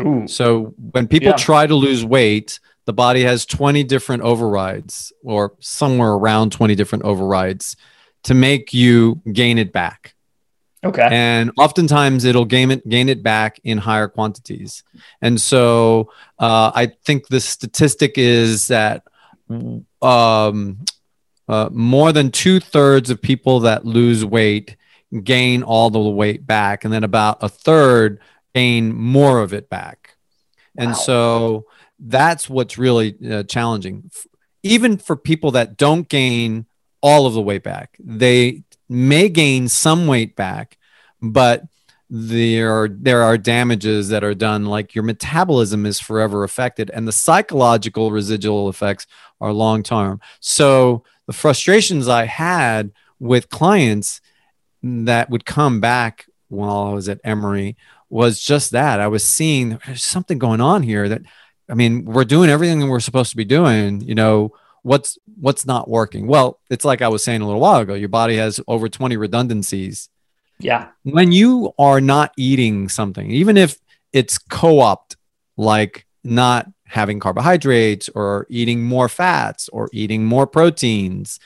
Ooh. 0.00 0.26
So 0.26 0.74
when 0.92 1.06
people 1.06 1.28
yeah. 1.28 1.36
try 1.36 1.66
to 1.66 1.74
lose 1.74 2.04
weight, 2.04 2.58
the 2.86 2.92
body 2.92 3.22
has 3.22 3.44
20 3.44 3.84
different 3.84 4.22
overrides 4.22 5.12
or 5.22 5.54
somewhere 5.60 6.12
around 6.12 6.52
20 6.52 6.74
different 6.74 7.04
overrides 7.04 7.76
to 8.24 8.34
make 8.34 8.72
you 8.72 9.20
gain 9.32 9.58
it 9.58 9.72
back. 9.72 10.14
Okay. 10.84 11.08
And 11.10 11.50
oftentimes 11.58 12.24
it'll 12.24 12.44
gain 12.44 12.70
it 12.70 12.88
gain 12.88 13.08
it 13.08 13.22
back 13.22 13.58
in 13.64 13.78
higher 13.78 14.08
quantities. 14.08 14.84
And 15.20 15.40
so 15.40 16.12
uh, 16.38 16.70
I 16.74 16.92
think 17.04 17.26
the 17.26 17.40
statistic 17.40 18.16
is 18.16 18.68
that 18.68 19.02
um, 20.00 20.84
uh, 21.48 21.68
more 21.72 22.12
than 22.12 22.30
two 22.30 22.60
thirds 22.60 23.10
of 23.10 23.20
people 23.20 23.60
that 23.60 23.84
lose 23.84 24.24
weight 24.24 24.76
gain 25.22 25.62
all 25.62 25.90
the 25.90 25.98
weight 25.98 26.46
back, 26.46 26.84
and 26.84 26.92
then 26.92 27.04
about 27.04 27.38
a 27.42 27.48
third 27.48 28.20
gain 28.54 28.94
more 28.94 29.40
of 29.40 29.52
it 29.52 29.68
back. 29.68 30.16
And 30.76 30.90
wow. 30.90 30.96
so 30.96 31.66
that's 31.98 32.48
what's 32.48 32.78
really 32.78 33.16
uh, 33.30 33.42
challenging. 33.44 34.10
Even 34.62 34.98
for 34.98 35.16
people 35.16 35.52
that 35.52 35.76
don't 35.76 36.08
gain 36.08 36.66
all 37.00 37.26
of 37.26 37.34
the 37.34 37.42
weight 37.42 37.62
back, 37.62 37.96
they 38.00 38.62
may 38.88 39.28
gain 39.28 39.68
some 39.68 40.06
weight 40.06 40.36
back, 40.36 40.78
but 41.20 41.64
there 42.08 42.70
are 42.70 42.88
there 42.88 43.22
are 43.22 43.36
damages 43.36 44.08
that 44.10 44.22
are 44.22 44.34
done 44.34 44.64
like 44.64 44.94
your 44.94 45.02
metabolism 45.02 45.84
is 45.84 45.98
forever 45.98 46.44
affected 46.44 46.88
and 46.94 47.06
the 47.08 47.12
psychological 47.12 48.12
residual 48.12 48.68
effects 48.68 49.08
are 49.40 49.52
long 49.52 49.82
term 49.82 50.20
so 50.38 51.02
the 51.26 51.32
frustrations 51.32 52.06
i 52.06 52.24
had 52.24 52.92
with 53.18 53.48
clients 53.48 54.20
that 54.82 55.28
would 55.30 55.44
come 55.44 55.80
back 55.80 56.26
while 56.48 56.84
i 56.84 56.92
was 56.92 57.08
at 57.08 57.20
emory 57.24 57.76
was 58.08 58.40
just 58.40 58.70
that 58.70 59.00
i 59.00 59.08
was 59.08 59.24
seeing 59.28 59.80
there's 59.84 60.04
something 60.04 60.38
going 60.38 60.60
on 60.60 60.84
here 60.84 61.08
that 61.08 61.22
i 61.68 61.74
mean 61.74 62.04
we're 62.04 62.24
doing 62.24 62.50
everything 62.50 62.80
that 62.80 62.86
we're 62.86 63.00
supposed 63.00 63.30
to 63.30 63.36
be 63.36 63.44
doing 63.44 64.00
you 64.00 64.14
know 64.14 64.52
what's 64.82 65.18
what's 65.40 65.66
not 65.66 65.88
working 65.88 66.26
well 66.26 66.60
it's 66.70 66.84
like 66.84 67.02
i 67.02 67.08
was 67.08 67.24
saying 67.24 67.40
a 67.40 67.46
little 67.46 67.60
while 67.60 67.80
ago 67.80 67.94
your 67.94 68.08
body 68.08 68.36
has 68.36 68.60
over 68.68 68.88
20 68.88 69.16
redundancies 69.16 70.08
yeah. 70.58 70.88
When 71.04 71.32
you 71.32 71.74
are 71.78 72.00
not 72.00 72.32
eating 72.36 72.88
something, 72.88 73.30
even 73.30 73.56
if 73.56 73.78
it's 74.12 74.38
co 74.38 74.80
opt, 74.80 75.16
like 75.56 76.06
not 76.24 76.66
having 76.84 77.20
carbohydrates 77.20 78.08
or 78.10 78.46
eating 78.48 78.82
more 78.82 79.08
fats 79.08 79.68
or 79.68 79.88
eating 79.92 80.24
more 80.24 80.46
proteins, 80.46 81.38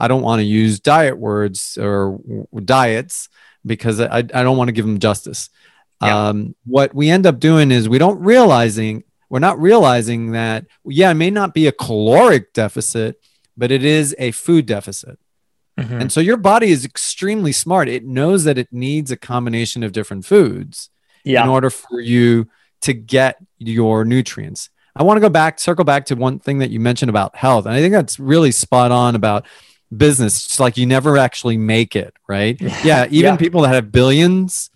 I 0.00 0.08
don't 0.08 0.22
want 0.22 0.40
to 0.40 0.44
use 0.44 0.80
diet 0.80 1.18
words 1.18 1.78
or 1.80 2.20
diets 2.64 3.28
because 3.64 4.00
I, 4.00 4.18
I 4.18 4.22
don't 4.22 4.56
want 4.56 4.68
to 4.68 4.72
give 4.72 4.86
them 4.86 4.98
justice. 4.98 5.50
Yeah. 6.02 6.28
Um, 6.28 6.54
what 6.64 6.94
we 6.94 7.10
end 7.10 7.26
up 7.26 7.40
doing 7.40 7.72
is 7.72 7.88
we 7.88 7.98
don't 7.98 8.20
realizing 8.20 9.02
we're 9.28 9.38
not 9.38 9.60
realizing 9.60 10.32
that 10.32 10.66
yeah 10.84 11.10
it 11.10 11.14
may 11.14 11.30
not 11.30 11.54
be 11.54 11.66
a 11.66 11.72
caloric 11.72 12.52
deficit 12.52 13.20
but 13.56 13.70
it 13.70 13.84
is 13.84 14.14
a 14.18 14.30
food 14.30 14.66
deficit 14.66 15.18
Mm-hmm. 15.78 16.00
And 16.00 16.12
so 16.12 16.20
your 16.20 16.36
body 16.36 16.70
is 16.70 16.84
extremely 16.84 17.52
smart. 17.52 17.88
It 17.88 18.04
knows 18.04 18.44
that 18.44 18.58
it 18.58 18.72
needs 18.72 19.12
a 19.12 19.16
combination 19.16 19.84
of 19.84 19.92
different 19.92 20.24
foods 20.24 20.90
yeah. 21.24 21.44
in 21.44 21.48
order 21.48 21.70
for 21.70 22.00
you 22.00 22.48
to 22.80 22.92
get 22.92 23.38
your 23.58 24.04
nutrients. 24.04 24.70
I 24.96 25.04
want 25.04 25.18
to 25.18 25.20
go 25.20 25.28
back, 25.28 25.60
circle 25.60 25.84
back 25.84 26.06
to 26.06 26.16
one 26.16 26.40
thing 26.40 26.58
that 26.58 26.70
you 26.70 26.80
mentioned 26.80 27.10
about 27.10 27.36
health. 27.36 27.66
And 27.66 27.74
I 27.74 27.80
think 27.80 27.92
that's 27.92 28.18
really 28.18 28.50
spot 28.50 28.90
on 28.90 29.14
about 29.14 29.46
business. 29.96 30.46
It's 30.46 30.58
like 30.58 30.76
you 30.76 30.86
never 30.86 31.16
actually 31.16 31.56
make 31.56 31.94
it, 31.94 32.12
right? 32.28 32.60
yeah. 32.84 33.06
Even 33.10 33.34
yeah. 33.34 33.36
people 33.36 33.62
that 33.62 33.74
have 33.74 33.92
billions 33.92 34.70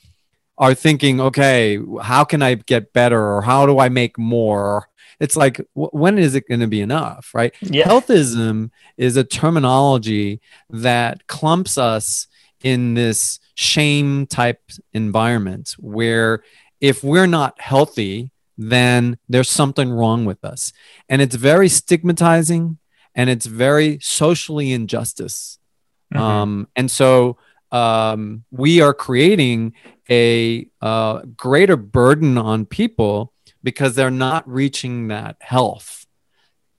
are 0.63 0.75
thinking, 0.75 1.21
okay, 1.21 1.79
how 2.01 2.25
can 2.25 2.41
I 2.41 2.55
get 2.55 2.93
better? 2.93 3.21
Or 3.21 3.43
how 3.43 3.67
do 3.67 3.79
I 3.79 3.89
make 3.89 4.17
more? 4.17 4.89
it's 5.23 5.37
like 5.37 5.61
when 5.75 6.19
is 6.19 6.35
it 6.35 6.49
going 6.49 6.61
to 6.61 6.67
be 6.67 6.81
enough 6.81 7.31
right 7.33 7.55
yeah. 7.61 7.87
healthism 7.87 8.71
is 8.97 9.17
a 9.17 9.23
terminology 9.23 10.41
that 10.69 11.27
clumps 11.29 11.79
us 11.79 12.27
in 12.63 12.95
this 12.95 13.39
shame 13.55 14.27
type 14.27 14.61
environment 14.93 15.77
where 15.79 16.43
if 16.81 17.05
we're 17.05 17.27
not 17.27 17.61
healthy 17.61 18.31
then 18.59 19.17
there's 19.29 19.51
something 19.51 19.93
wrong 19.93 20.25
with 20.25 20.45
us 20.45 20.73
and 21.09 21.23
it's 21.23 21.37
very 21.37 21.69
stigmatizing 21.69 22.79
and 23.15 23.31
it's 23.31 23.47
very 23.47 23.99
socially 24.01 24.73
injustice 24.73 25.59
mm-hmm. 26.13 26.23
um, 26.23 26.69
and 26.75 26.91
so 26.91 27.37
um, 27.73 28.45
we 28.51 28.81
are 28.81 28.95
creating 28.95 29.73
a 30.11 30.69
uh, 30.81 31.23
greater 31.37 31.77
burden 31.77 32.39
on 32.39 32.67
people 32.67 33.33
because 33.63 33.95
they're 33.95 34.11
not 34.11 34.49
reaching 34.49 35.09
that 35.09 35.37
health. 35.41 36.07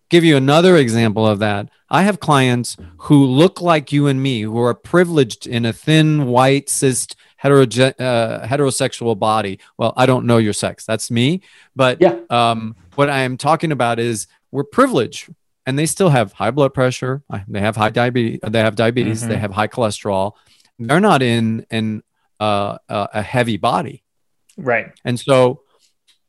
Give 0.09 0.23
you 0.23 0.37
another 0.37 0.77
example 0.77 1.25
of 1.25 1.39
that. 1.39 1.69
I 1.89 2.03
have 2.03 2.19
clients 2.19 2.77
who 2.97 3.25
look 3.25 3.61
like 3.61 3.91
you 3.91 4.07
and 4.07 4.21
me, 4.21 4.41
who 4.41 4.59
are 4.59 4.75
privileged 4.75 5.47
in 5.47 5.65
a 5.65 5.73
thin, 5.73 6.27
white, 6.27 6.69
cis, 6.69 7.07
heteroge- 7.43 7.99
uh, 7.99 8.45
heterosexual 8.45 9.17
body. 9.17 9.59
Well, 9.77 9.93
I 9.97 10.05
don't 10.05 10.25
know 10.25 10.37
your 10.37 10.53
sex. 10.53 10.85
That's 10.85 11.09
me. 11.09 11.41
But 11.75 11.99
yeah. 11.99 12.19
um, 12.29 12.75
what 12.95 13.09
I 13.09 13.19
am 13.19 13.37
talking 13.37 13.71
about 13.71 13.99
is 13.99 14.27
we're 14.51 14.63
privileged 14.63 15.33
and 15.65 15.79
they 15.79 15.85
still 15.85 16.09
have 16.09 16.33
high 16.33 16.51
blood 16.51 16.73
pressure. 16.73 17.23
They 17.47 17.61
have 17.61 17.75
high 17.75 17.89
diabetes. 17.89 18.39
They 18.43 18.59
have 18.59 18.75
diabetes. 18.75 19.21
Mm-hmm. 19.21 19.29
They 19.29 19.37
have 19.37 19.51
high 19.51 19.67
cholesterol. 19.67 20.33
They're 20.79 20.99
not 20.99 21.21
in, 21.21 21.65
in 21.69 22.03
uh, 22.39 22.77
a 22.89 23.21
heavy 23.21 23.57
body. 23.57 24.03
Right. 24.57 24.91
And 25.05 25.19
so 25.19 25.61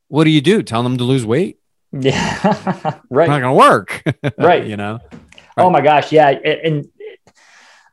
what 0.09 0.25
do 0.25 0.31
you 0.31 0.41
do? 0.41 0.63
Tell 0.63 0.83
them 0.83 0.99
to 0.99 1.05
lose 1.05 1.27
weight? 1.27 1.59
Yeah, 1.93 3.01
right. 3.11 3.29
Not 3.29 3.41
gonna 3.41 3.55
work, 3.55 4.03
right? 4.39 4.67
you 4.67 4.77
know. 4.77 4.99
Right. 5.13 5.65
Oh 5.65 5.71
my 5.71 5.81
gosh, 5.81 6.11
yeah. 6.11 6.31
And, 6.31 6.89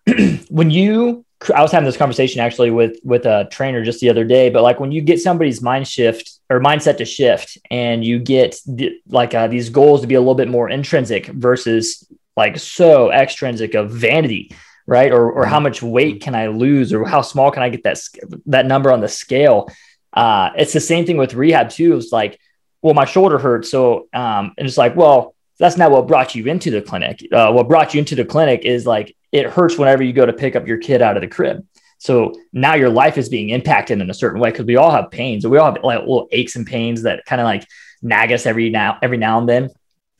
and 0.07 0.45
when 0.49 0.71
you, 0.71 1.25
I 1.53 1.61
was 1.61 1.71
having 1.71 1.85
this 1.85 1.97
conversation 1.97 2.41
actually 2.41 2.71
with 2.71 2.97
with 3.03 3.25
a 3.25 3.47
trainer 3.51 3.83
just 3.83 3.99
the 3.99 4.09
other 4.09 4.23
day. 4.23 4.49
But 4.49 4.63
like 4.63 4.79
when 4.79 4.91
you 4.91 5.01
get 5.01 5.19
somebody's 5.19 5.61
mind 5.61 5.87
shift 5.87 6.31
or 6.49 6.59
mindset 6.59 6.97
to 6.97 7.05
shift, 7.05 7.59
and 7.69 8.03
you 8.03 8.17
get 8.17 8.55
the, 8.65 8.99
like 9.07 9.35
uh, 9.35 9.47
these 9.47 9.69
goals 9.69 10.01
to 10.01 10.07
be 10.07 10.15
a 10.15 10.19
little 10.19 10.35
bit 10.35 10.47
more 10.47 10.69
intrinsic 10.69 11.27
versus 11.27 12.07
like 12.35 12.57
so 12.57 13.11
extrinsic 13.11 13.75
of 13.75 13.91
vanity 13.91 14.55
right 14.91 15.11
or, 15.11 15.31
or 15.31 15.45
how 15.45 15.55
mm-hmm. 15.55 15.63
much 15.63 15.81
weight 15.81 16.21
can 16.21 16.35
i 16.35 16.47
lose 16.47 16.93
or 16.93 17.03
how 17.05 17.21
small 17.21 17.49
can 17.49 17.63
i 17.63 17.69
get 17.69 17.83
that 17.83 17.97
that 18.45 18.65
number 18.67 18.91
on 18.91 19.01
the 19.01 19.07
scale 19.07 19.67
uh, 20.13 20.51
it's 20.57 20.73
the 20.73 20.79
same 20.79 21.05
thing 21.05 21.17
with 21.17 21.33
rehab 21.33 21.69
too. 21.69 21.95
It's 21.95 22.11
like, 22.11 22.39
well, 22.81 22.93
my 22.93 23.05
shoulder 23.05 23.37
hurts. 23.37 23.69
So, 23.69 24.07
um, 24.13 24.53
and 24.57 24.67
it's 24.67 24.77
like, 24.77 24.95
well, 24.95 25.35
that's 25.59 25.77
not 25.77 25.91
what 25.91 26.07
brought 26.07 26.35
you 26.35 26.47
into 26.47 26.71
the 26.71 26.81
clinic. 26.81 27.25
Uh, 27.31 27.51
what 27.51 27.67
brought 27.67 27.93
you 27.93 27.99
into 27.99 28.15
the 28.15 28.25
clinic 28.25 28.65
is 28.65 28.85
like, 28.85 29.15
it 29.31 29.45
hurts 29.45 29.77
whenever 29.77 30.03
you 30.03 30.13
go 30.13 30.25
to 30.25 30.33
pick 30.33 30.55
up 30.55 30.67
your 30.67 30.77
kid 30.77 31.01
out 31.01 31.15
of 31.15 31.21
the 31.21 31.27
crib. 31.27 31.65
So 31.99 32.33
now 32.51 32.73
your 32.73 32.89
life 32.89 33.17
is 33.17 33.29
being 33.29 33.49
impacted 33.49 34.01
in 34.01 34.09
a 34.09 34.13
certain 34.13 34.41
way 34.41 34.49
because 34.49 34.65
we 34.65 34.75
all 34.75 34.91
have 34.91 35.11
pains. 35.11 35.45
We 35.45 35.59
all 35.59 35.71
have 35.71 35.83
like 35.83 35.99
little 35.99 36.27
aches 36.31 36.55
and 36.55 36.65
pains 36.65 37.03
that 37.03 37.23
kind 37.25 37.39
of 37.39 37.45
like 37.45 37.67
nag 38.01 38.31
us 38.31 38.47
every 38.47 38.71
now 38.71 38.97
every 39.03 39.17
now 39.17 39.37
and 39.37 39.47
then. 39.47 39.69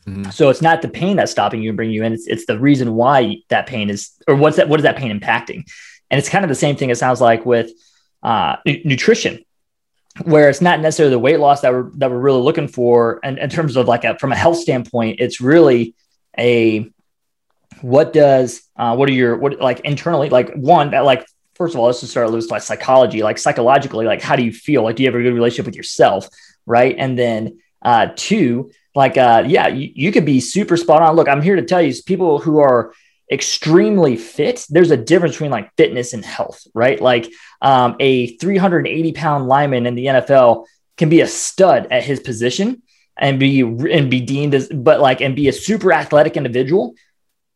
Mm-hmm. 0.08 0.32
So 0.32 0.50
it's 0.50 0.62
not 0.62 0.82
the 0.82 0.90
pain 0.90 1.18
that's 1.18 1.32
stopping 1.32 1.62
you 1.62 1.70
and 1.70 1.78
bringing 1.78 1.96
you 1.96 2.04
in. 2.04 2.14
It's, 2.14 2.28
it's 2.28 2.46
the 2.46 2.60
reason 2.60 2.96
why 2.96 3.38
that 3.50 3.68
pain 3.68 3.90
is, 3.90 4.12
or 4.28 4.36
what's 4.36 4.58
that? 4.58 4.68
What 4.68 4.80
is 4.80 4.84
that 4.84 4.98
pain 4.98 5.18
impacting? 5.18 5.64
And 6.10 6.18
it's 6.18 6.30
kind 6.30 6.44
of 6.44 6.50
the 6.50 6.56
same 6.56 6.76
thing. 6.76 6.90
It 6.90 6.98
sounds 6.98 7.22
like 7.22 7.46
with 7.46 7.72
uh, 8.24 8.58
n- 8.66 8.82
nutrition 8.84 9.46
where 10.24 10.50
it's 10.50 10.62
not 10.62 10.80
necessarily 10.80 11.12
the 11.12 11.20
weight 11.20 11.40
loss 11.40 11.62
that 11.62 11.72
we're 11.72 11.90
that 11.92 12.12
we're 12.12 12.20
really 12.20 12.42
looking 12.42 12.68
for 12.68 13.20
and 13.24 13.38
in 13.40 13.50
terms 13.50 13.78
of 13.78 13.88
like 13.88 14.04
a, 14.04 14.18
from 14.20 14.32
a 14.32 14.36
health 14.36 14.58
standpoint 14.58 15.22
it's 15.22 15.40
really 15.40 15.96
a 16.38 16.90
what 17.80 18.12
does 18.12 18.62
uh, 18.76 18.94
what 18.94 19.08
are 19.08 19.14
your 19.14 19.38
what 19.38 19.60
like 19.62 19.80
internally 19.82 20.30
like 20.30 20.54
one 20.54 20.92
that 20.92 21.06
like 21.06 21.26
first 21.56 21.74
of 21.74 21.80
all 21.80 21.86
let's 21.86 22.02
just 22.02 22.12
start 22.12 22.30
with 22.30 22.52
like 22.52 22.62
psychology 22.62 23.24
like 23.24 23.38
psychologically 23.38 24.06
like 24.06 24.22
how 24.22 24.36
do 24.36 24.44
you 24.44 24.52
feel 24.52 24.84
like 24.84 24.98
do 24.98 25.04
you 25.04 25.08
have 25.08 25.16
a 25.16 25.24
good 25.24 25.34
relationship 25.34 25.66
with 25.66 25.76
yourself 25.76 26.28
right 26.66 26.96
and 26.98 27.18
then 27.18 27.60
uh 27.82 28.08
two 28.18 28.70
like 28.96 29.18
uh 29.18 29.44
yeah 29.48 29.68
you, 29.68 29.92
you 29.94 30.12
could 30.12 30.26
be 30.26 30.40
super 30.40 30.78
spot 30.78 31.02
on 31.02 31.16
look 31.16 31.28
i'm 31.28 31.42
here 31.42 31.56
to 31.56 31.66
tell 31.66 31.82
you 31.82 31.94
people 32.06 32.40
who 32.40 32.60
are 32.60 32.94
extremely 33.32 34.18
fit, 34.18 34.66
there's 34.70 34.92
a 34.92 34.98
difference 34.98 35.36
between 35.36 35.52
like 35.52 35.74
fitness 35.78 36.14
and 36.14 36.24
health, 36.24 36.68
right? 36.74 37.02
Like 37.02 37.32
um, 37.62 37.96
a 38.00 38.36
380 38.38 39.14
pound 39.14 39.48
lineman 39.48 39.86
in 39.86 39.96
the 39.96 40.06
NFL 40.06 40.66
can 40.98 41.10
be 41.10 41.22
a 41.22 41.28
stud 41.28 41.88
at 41.90 42.04
his 42.04 42.20
position 42.20 42.84
and 43.18 43.40
be 43.40 43.62
and 43.62 44.12
be 44.12 44.20
deemed 44.20 44.54
as, 44.54 44.68
but 44.68 45.00
like 45.00 45.22
and 45.22 45.36
be 45.36 45.48
a 45.48 45.54
super 45.54 45.94
athletic 45.94 46.36
individual. 46.36 46.96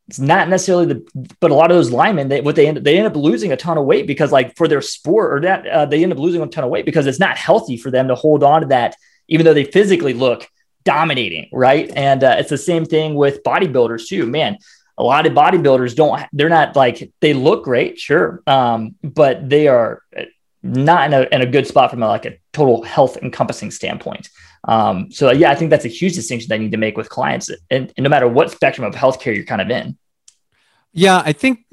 It's 0.07 0.19
not 0.19 0.47
necessarily 0.47 0.85
the, 0.85 1.35
but 1.39 1.51
a 1.51 1.55
lot 1.55 1.71
of 1.71 1.77
those 1.77 1.91
linemen, 1.91 2.29
they 2.29 2.39
what 2.39 2.55
they 2.55 2.67
end 2.67 2.77
they 2.77 2.97
end 2.97 3.07
up 3.07 3.15
losing 3.15 3.51
a 3.51 3.57
ton 3.57 3.77
of 3.77 3.85
weight 3.85 4.07
because 4.07 4.31
like 4.31 4.55
for 4.55 4.67
their 4.67 4.81
sport 4.81 5.33
or 5.33 5.41
that 5.41 5.67
uh, 5.67 5.85
they 5.85 6.03
end 6.03 6.13
up 6.13 6.19
losing 6.19 6.41
a 6.41 6.47
ton 6.47 6.63
of 6.63 6.69
weight 6.69 6.85
because 6.85 7.07
it's 7.07 7.19
not 7.19 7.37
healthy 7.37 7.75
for 7.75 7.91
them 7.91 8.07
to 8.07 8.15
hold 8.15 8.43
on 8.43 8.61
to 8.61 8.67
that, 8.67 8.95
even 9.27 9.45
though 9.45 9.53
they 9.53 9.65
physically 9.65 10.13
look 10.13 10.47
dominating, 10.85 11.49
right? 11.51 11.91
And 11.95 12.23
uh, 12.23 12.35
it's 12.39 12.49
the 12.49 12.57
same 12.57 12.85
thing 12.85 13.15
with 13.15 13.43
bodybuilders 13.43 14.07
too. 14.07 14.25
Man, 14.25 14.57
a 14.97 15.03
lot 15.03 15.25
of 15.25 15.33
bodybuilders 15.33 15.95
don't 15.95 16.21
they're 16.31 16.49
not 16.49 16.75
like 16.75 17.11
they 17.21 17.33
look 17.33 17.63
great 17.63 17.99
sure 17.99 18.41
um, 18.47 18.95
but 19.03 19.49
they 19.49 19.67
are 19.67 20.01
not 20.63 21.05
in 21.07 21.13
a, 21.13 21.21
in 21.35 21.41
a 21.41 21.45
good 21.45 21.67
spot 21.67 21.91
from 21.91 22.01
a, 22.01 22.07
like 22.07 22.25
a 22.25 22.37
total 22.53 22.81
health 22.83 23.17
encompassing 23.17 23.71
standpoint 23.71 24.29
um, 24.67 25.11
so 25.11 25.31
yeah 25.31 25.51
i 25.51 25.55
think 25.55 25.69
that's 25.69 25.85
a 25.85 25.89
huge 25.89 26.15
distinction 26.15 26.49
that 26.49 26.55
i 26.55 26.57
need 26.57 26.71
to 26.71 26.77
make 26.77 26.97
with 26.97 27.09
clients 27.09 27.49
and, 27.69 27.93
and 27.97 28.03
no 28.03 28.09
matter 28.09 28.27
what 28.27 28.51
spectrum 28.51 28.87
of 28.87 28.95
healthcare 28.95 29.35
you're 29.35 29.45
kind 29.45 29.61
of 29.61 29.69
in 29.69 29.97
yeah 30.93 31.21
i 31.25 31.33
think 31.33 31.65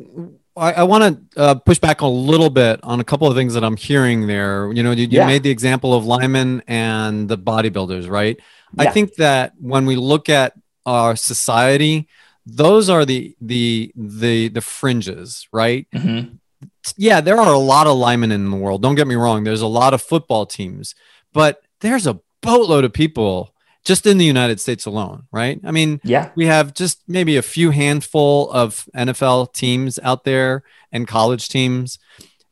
I, 0.56 0.72
I 0.72 0.82
want 0.82 1.32
to 1.32 1.40
uh, 1.40 1.54
push 1.54 1.78
back 1.78 2.02
a 2.02 2.06
little 2.06 2.50
bit 2.50 2.80
on 2.82 3.00
a 3.00 3.04
couple 3.04 3.26
of 3.26 3.34
things 3.34 3.54
that 3.54 3.64
I'm 3.64 3.76
hearing 3.76 4.26
there. 4.26 4.70
You 4.72 4.82
know, 4.82 4.90
you, 4.90 5.04
you 5.04 5.18
yeah. 5.18 5.26
made 5.26 5.42
the 5.42 5.50
example 5.50 5.94
of 5.94 6.04
linemen 6.04 6.62
and 6.66 7.28
the 7.28 7.38
bodybuilders, 7.38 8.08
right? 8.08 8.36
Yeah. 8.74 8.82
I 8.82 8.92
think 8.92 9.14
that 9.14 9.54
when 9.58 9.86
we 9.86 9.96
look 9.96 10.28
at 10.28 10.54
our 10.84 11.16
society, 11.16 12.08
those 12.44 12.90
are 12.90 13.04
the 13.04 13.36
the 13.40 13.92
the 13.96 14.48
the 14.48 14.60
fringes, 14.60 15.48
right? 15.52 15.86
Mm-hmm. 15.94 16.36
Yeah, 16.96 17.20
there 17.20 17.40
are 17.40 17.52
a 17.52 17.58
lot 17.58 17.86
of 17.86 17.96
linemen 17.96 18.32
in 18.32 18.50
the 18.50 18.56
world. 18.56 18.82
Don't 18.82 18.94
get 18.94 19.06
me 19.06 19.14
wrong. 19.14 19.44
There's 19.44 19.62
a 19.62 19.66
lot 19.66 19.94
of 19.94 20.02
football 20.02 20.46
teams, 20.46 20.94
but 21.32 21.62
there's 21.80 22.06
a 22.06 22.20
boatload 22.40 22.84
of 22.84 22.92
people 22.92 23.51
just 23.84 24.06
in 24.06 24.18
the 24.18 24.24
United 24.24 24.60
States 24.60 24.86
alone, 24.86 25.24
right? 25.32 25.60
I 25.64 25.70
mean, 25.70 26.00
yeah, 26.04 26.30
we 26.34 26.46
have 26.46 26.74
just 26.74 27.02
maybe 27.08 27.36
a 27.36 27.42
few 27.42 27.70
handful 27.70 28.50
of 28.50 28.88
NFL 28.94 29.52
teams 29.52 29.98
out 30.02 30.24
there, 30.24 30.62
and 30.92 31.08
college 31.08 31.48
teams, 31.48 31.98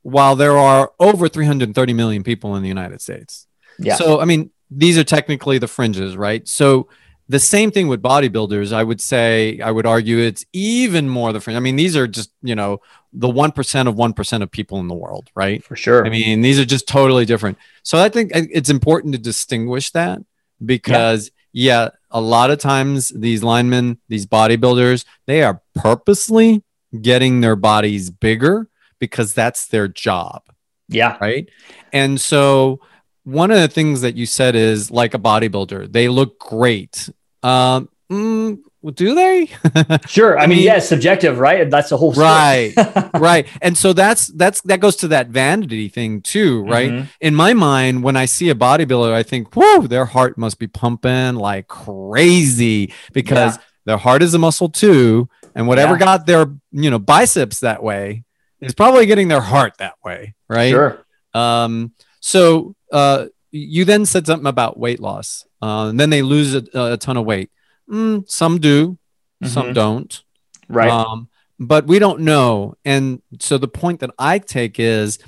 while 0.02 0.34
there 0.34 0.56
are 0.56 0.92
over 0.98 1.28
330 1.28 1.92
million 1.92 2.22
people 2.22 2.56
in 2.56 2.62
the 2.62 2.68
United 2.68 3.00
States. 3.00 3.46
Yeah. 3.78 3.96
So, 3.96 4.20
I 4.20 4.24
mean, 4.24 4.50
these 4.70 4.98
are 4.98 5.04
technically 5.04 5.58
the 5.58 5.68
fringes, 5.68 6.16
right? 6.16 6.46
So, 6.48 6.88
the 7.28 7.38
same 7.38 7.70
thing 7.70 7.86
with 7.86 8.02
bodybuilders. 8.02 8.72
I 8.72 8.82
would 8.82 9.00
say, 9.00 9.60
I 9.60 9.70
would 9.70 9.86
argue 9.86 10.18
it's 10.18 10.44
even 10.52 11.08
more 11.08 11.32
the 11.32 11.40
fringe. 11.40 11.56
I 11.56 11.60
mean, 11.60 11.76
these 11.76 11.96
are 11.96 12.08
just, 12.08 12.32
you 12.42 12.56
know, 12.56 12.80
the 13.12 13.28
1% 13.28 13.88
of 13.88 13.94
1% 13.94 14.42
of 14.42 14.50
people 14.50 14.80
in 14.80 14.88
the 14.88 14.94
world, 14.94 15.30
right? 15.36 15.62
For 15.62 15.76
sure. 15.76 16.04
I 16.04 16.10
mean, 16.10 16.40
these 16.40 16.58
are 16.58 16.64
just 16.64 16.88
totally 16.88 17.24
different. 17.24 17.58
So, 17.82 17.98
I 17.98 18.08
think 18.08 18.32
it's 18.34 18.70
important 18.70 19.14
to 19.14 19.20
distinguish 19.20 19.90
that 19.92 20.20
because, 20.64 21.30
yeah, 21.52 21.84
yeah 21.84 21.88
a 22.10 22.20
lot 22.20 22.50
of 22.50 22.58
times 22.58 23.08
these 23.08 23.42
linemen, 23.42 23.98
these 24.08 24.26
bodybuilders, 24.26 25.04
they 25.26 25.42
are 25.42 25.62
purposely 25.74 26.62
getting 27.00 27.40
their 27.40 27.56
bodies 27.56 28.10
bigger 28.10 28.68
because 28.98 29.32
that's 29.32 29.68
their 29.68 29.88
job. 29.88 30.42
Yeah. 30.88 31.16
Right. 31.20 31.48
And 31.92 32.20
so 32.20 32.80
one 33.24 33.50
of 33.50 33.60
the 33.60 33.68
things 33.68 34.00
that 34.00 34.16
you 34.16 34.26
said 34.26 34.56
is 34.56 34.90
like 34.90 35.14
a 35.14 35.18
bodybuilder, 35.18 35.92
they 35.92 36.08
look 36.08 36.40
great. 36.40 37.08
Um, 37.42 37.88
mm, 38.10 38.58
do 38.82 39.14
they? 39.14 39.50
sure. 40.06 40.38
I, 40.38 40.44
I 40.44 40.46
mean, 40.46 40.58
mean, 40.58 40.66
yeah, 40.66 40.78
subjective, 40.78 41.38
right? 41.38 41.68
That's 41.68 41.90
the 41.90 41.98
whole 41.98 42.12
story. 42.12 42.26
right, 42.26 43.10
right. 43.14 43.46
And 43.60 43.76
so 43.76 43.92
that's 43.92 44.28
that's 44.28 44.62
that 44.62 44.80
goes 44.80 44.96
to 44.96 45.08
that 45.08 45.28
vanity 45.28 45.88
thing 45.88 46.22
too, 46.22 46.62
right? 46.64 46.90
Mm-hmm. 46.90 47.06
In 47.20 47.34
my 47.34 47.52
mind, 47.52 48.02
when 48.02 48.16
I 48.16 48.24
see 48.24 48.48
a 48.48 48.54
bodybuilder, 48.54 49.12
I 49.12 49.22
think, 49.22 49.54
whoa, 49.54 49.82
their 49.82 50.06
heart 50.06 50.38
must 50.38 50.58
be 50.58 50.66
pumping 50.66 51.34
like 51.34 51.68
crazy 51.68 52.92
because 53.12 53.56
yeah. 53.56 53.62
their 53.84 53.96
heart 53.98 54.22
is 54.22 54.32
a 54.32 54.38
muscle 54.38 54.70
too, 54.70 55.28
and 55.54 55.68
whatever 55.68 55.92
yeah. 55.92 55.98
got 55.98 56.26
their 56.26 56.46
you 56.72 56.90
know 56.90 56.98
biceps 56.98 57.60
that 57.60 57.82
way 57.82 58.24
is 58.62 58.74
probably 58.74 59.04
getting 59.04 59.28
their 59.28 59.42
heart 59.42 59.74
that 59.78 59.94
way, 60.02 60.34
right? 60.48 60.70
Sure. 60.70 61.04
Um. 61.34 61.92
So, 62.22 62.74
uh, 62.92 63.26
you 63.50 63.84
then 63.84 64.04
said 64.04 64.26
something 64.26 64.46
about 64.46 64.78
weight 64.78 65.00
loss, 65.00 65.46
uh, 65.62 65.88
and 65.88 66.00
then 66.00 66.08
they 66.08 66.22
lose 66.22 66.54
a, 66.54 66.64
a 66.74 66.96
ton 66.96 67.18
of 67.18 67.26
weight 67.26 67.50
Mm, 67.90 68.28
some 68.28 68.58
do, 68.58 68.92
mm-hmm. 68.92 69.46
some 69.46 69.72
don't. 69.72 70.22
Right. 70.68 70.90
Um, 70.90 71.28
but 71.58 71.86
we 71.86 71.98
don't 71.98 72.20
know. 72.20 72.74
And 72.84 73.20
so 73.38 73.58
the 73.58 73.68
point 73.68 74.00
that 74.00 74.10
I 74.18 74.38
take 74.38 74.78
is 74.78 75.18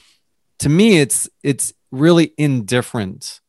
to 0.60 0.68
me, 0.68 0.98
it's 0.98 1.28
it's 1.42 1.74
really 1.90 2.32
indifferent 2.38 3.40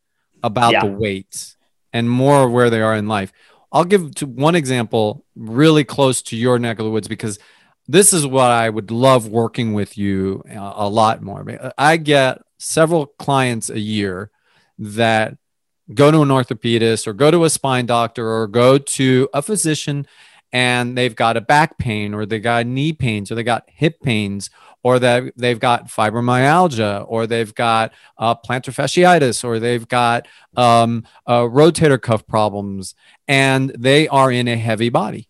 about 0.41 0.73
yeah. 0.73 0.86
the 0.86 0.91
weight 0.91 1.56
and 1.93 2.10
more 2.10 2.49
where 2.49 2.69
they 2.69 2.82
are 2.82 2.95
in 2.95 3.08
life. 3.08 3.32
I'll 3.71 3.86
give 3.86 4.13
to 4.15 4.26
one 4.26 4.56
example 4.56 5.26
really 5.36 5.84
close 5.84 6.21
to 6.23 6.36
your 6.36 6.60
neck 6.60 6.80
of 6.80 6.86
the 6.86 6.91
woods 6.91 7.08
because 7.08 7.39
this 7.88 8.13
is 8.13 8.26
what 8.26 8.52
I 8.52 8.69
would 8.69 8.91
love 8.91 9.28
working 9.28 9.73
with 9.73 9.97
you 9.97 10.43
a, 10.49 10.73
a 10.76 10.89
lot 10.89 11.21
more. 11.21 11.73
I 11.78 11.97
get 11.97 12.41
several 12.58 13.08
clients 13.08 13.69
a 13.69 13.80
year 13.80 14.32
that 14.80 15.38
go 15.93 16.12
to 16.12 16.22
an 16.22 16.30
orthopedist 16.30 17.08
or 17.08 17.13
go 17.13 17.32
to 17.32 17.43
a 17.43 17.50
spine 17.50 17.86
doctor 17.86 18.28
or 18.30 18.48
go 18.48 18.78
to 18.78 19.30
a 19.34 19.41
physician 19.41 20.08
and 20.52 20.98
they've 20.98 21.15
got 21.15 21.36
a 21.36 21.41
back 21.41 21.78
pain 21.78 22.13
or 22.13 22.26
they 22.26 22.39
got 22.39 22.65
knee 22.65 22.93
pains 22.93 23.32
or 23.32 23.36
they 23.36 23.43
got 23.43 23.63
hip 23.67 24.00
pains 24.02 24.50
or 24.84 25.00
that 25.00 25.34
they've 25.36 25.60
got 25.60 25.88
fibromyalgia 25.88 27.06
or 27.08 27.26
they've 27.26 27.56
got 27.56 27.91
uh, 28.17 28.36
plantar 28.36 28.74
fasciitis 28.74 29.43
or 29.43 29.60
they've 29.60 29.88
got 29.88 30.28
um, 30.56 31.04
uh, 31.26 31.41
rotator 31.41 32.02
cuff 32.02 32.26
problems 32.28 32.96
and 33.28 33.69
they 33.78 34.08
are 34.08 34.32
in 34.32 34.48
a 34.48 34.56
heavy 34.56 34.89
body. 34.89 35.28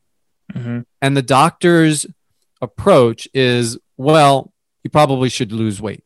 Mm-hmm. 0.54 0.82
and 1.02 1.18
the 1.18 1.22
doctor's 1.22 2.06
approach 2.62 3.28
is 3.34 3.80
well 3.98 4.54
you 4.84 4.90
probably 4.90 5.30
should 5.30 5.52
lose 5.52 5.82
weight. 5.82 6.04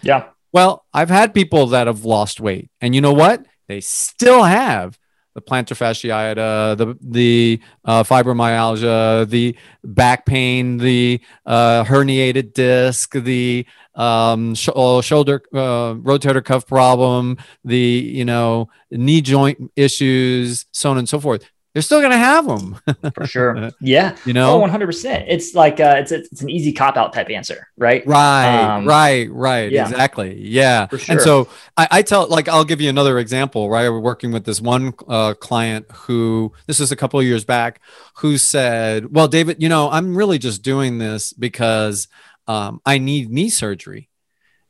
Yeah 0.00 0.31
well, 0.52 0.84
I've 0.92 1.10
had 1.10 1.34
people 1.34 1.68
that 1.68 1.86
have 1.86 2.04
lost 2.04 2.40
weight, 2.40 2.70
and 2.80 2.94
you 2.94 3.00
know 3.00 3.12
what? 3.12 3.44
They 3.68 3.80
still 3.80 4.42
have 4.42 4.98
the 5.34 5.40
plantar 5.40 5.74
fasciitis, 5.74 6.76
the 6.76 6.98
the 7.00 7.60
uh, 7.84 8.02
fibromyalgia, 8.02 9.28
the 9.28 9.56
back 9.82 10.26
pain, 10.26 10.76
the 10.76 11.20
uh, 11.46 11.84
herniated 11.84 12.52
disc, 12.52 13.12
the 13.14 13.66
um, 13.94 14.54
sh- 14.54 14.68
uh, 14.74 15.00
shoulder 15.00 15.42
uh, 15.54 15.94
rotator 15.94 16.44
cuff 16.44 16.66
problem, 16.66 17.38
the 17.64 17.78
you 17.78 18.24
know 18.24 18.68
knee 18.90 19.22
joint 19.22 19.72
issues, 19.74 20.66
so 20.72 20.90
on 20.90 20.98
and 20.98 21.08
so 21.08 21.18
forth 21.18 21.48
they're 21.72 21.82
still 21.82 22.00
going 22.00 22.12
to 22.12 22.18
have 22.18 22.46
them 22.46 22.78
for 23.14 23.26
sure. 23.26 23.70
Yeah, 23.80 24.16
you 24.26 24.32
know, 24.32 24.54
oh, 24.54 24.58
one 24.58 24.70
hundred 24.70 24.86
percent. 24.86 25.24
It's 25.28 25.54
like 25.54 25.80
uh, 25.80 25.96
it's 25.98 26.12
it's 26.12 26.42
an 26.42 26.50
easy 26.50 26.72
cop 26.72 26.96
out 26.96 27.12
type 27.12 27.30
answer, 27.30 27.68
right? 27.78 28.06
Right, 28.06 28.76
um, 28.76 28.86
right, 28.86 29.30
right. 29.30 29.70
Yeah. 29.72 29.88
Exactly. 29.88 30.38
Yeah. 30.38 30.88
Sure. 30.88 31.00
And 31.08 31.20
so 31.20 31.48
I, 31.76 31.88
I, 31.90 32.02
tell 32.02 32.28
like 32.28 32.48
I'll 32.48 32.64
give 32.64 32.80
you 32.80 32.90
another 32.90 33.18
example. 33.18 33.70
Right, 33.70 33.88
we're 33.88 34.00
working 34.00 34.32
with 34.32 34.44
this 34.44 34.60
one 34.60 34.92
uh, 35.08 35.34
client 35.34 35.86
who 35.92 36.52
this 36.66 36.78
was 36.78 36.92
a 36.92 36.96
couple 36.96 37.18
of 37.18 37.24
years 37.24 37.44
back, 37.44 37.80
who 38.16 38.36
said, 38.36 39.12
"Well, 39.12 39.28
David, 39.28 39.62
you 39.62 39.68
know, 39.68 39.90
I'm 39.90 40.14
really 40.14 40.38
just 40.38 40.62
doing 40.62 40.98
this 40.98 41.32
because 41.32 42.08
um, 42.46 42.80
I 42.84 42.98
need 42.98 43.30
knee 43.30 43.50
surgery." 43.50 44.10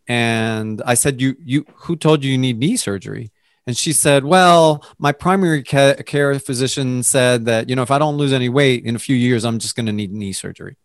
And 0.06 0.80
I 0.86 0.94
said, 0.94 1.20
"You 1.20 1.34
you 1.40 1.66
who 1.74 1.96
told 1.96 2.22
you 2.22 2.30
you 2.30 2.38
need 2.38 2.58
knee 2.58 2.76
surgery?" 2.76 3.32
And 3.66 3.77
she 3.77 3.92
said, 3.92 4.25
Well, 4.25 4.85
my 4.98 5.12
primary 5.12 5.62
care 5.62 6.38
physician 6.38 7.03
said 7.03 7.44
that, 7.46 7.68
you 7.68 7.77
know, 7.77 7.83
if 7.83 7.90
I 7.90 7.98
don't 7.98 8.16
lose 8.16 8.33
any 8.33 8.48
weight 8.48 8.85
in 8.85 8.96
a 8.96 8.98
few 8.98 9.16
years, 9.16 9.44
I'm 9.44 9.59
just 9.59 9.77
going 9.77 9.87
to 9.87 9.92
need 9.92 10.12
knee 10.12 10.33
surgery. 10.33 10.77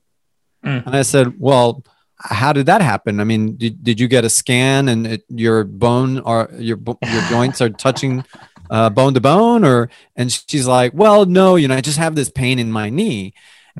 Mm. 0.63 0.85
And 0.85 0.95
I 0.95 1.01
said, 1.01 1.39
Well, 1.39 1.83
how 2.19 2.53
did 2.53 2.67
that 2.67 2.81
happen? 2.81 3.19
I 3.19 3.23
mean, 3.23 3.57
did, 3.57 3.83
did 3.83 3.99
you 3.99 4.07
get 4.07 4.25
a 4.25 4.29
scan 4.29 4.89
and 4.89 5.07
it, 5.07 5.23
your 5.29 5.63
bone 5.63 6.19
or 6.19 6.49
your, 6.57 6.79
your 7.03 7.21
joints 7.29 7.61
are 7.61 7.69
touching 7.69 8.23
uh, 8.69 8.89
bone 8.89 9.13
to 9.15 9.21
bone? 9.21 9.65
Or, 9.65 9.89
and 10.15 10.31
she's 10.31 10.67
like, 10.67 10.93
Well, 10.93 11.25
no, 11.25 11.55
you 11.55 11.67
know, 11.67 11.75
I 11.75 11.81
just 11.81 11.97
have 11.97 12.15
this 12.15 12.29
pain 12.29 12.59
in 12.59 12.71
my 12.71 12.89
knee. 12.89 13.33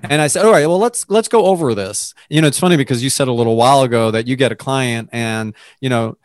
And 0.04 0.22
I 0.22 0.28
said, 0.28 0.46
all 0.46 0.52
right, 0.52 0.68
well, 0.68 0.78
let's 0.78 1.10
let's 1.10 1.28
go 1.28 1.48
over 1.48 1.74
this. 1.74 2.14
You 2.30 2.40
know, 2.42 2.48
it's 2.48 2.60
funny 2.60 2.78
because 2.78 3.04
you 3.04 3.10
said 3.10 3.28
a 3.28 3.34
little 3.34 3.56
while 3.56 3.82
ago 3.82 4.12
that 4.12 4.28
you 4.28 4.36
get 4.36 4.52
a 4.52 4.56
client 4.56 5.10
and, 5.12 5.56
you 5.82 5.90
know, 5.90 6.18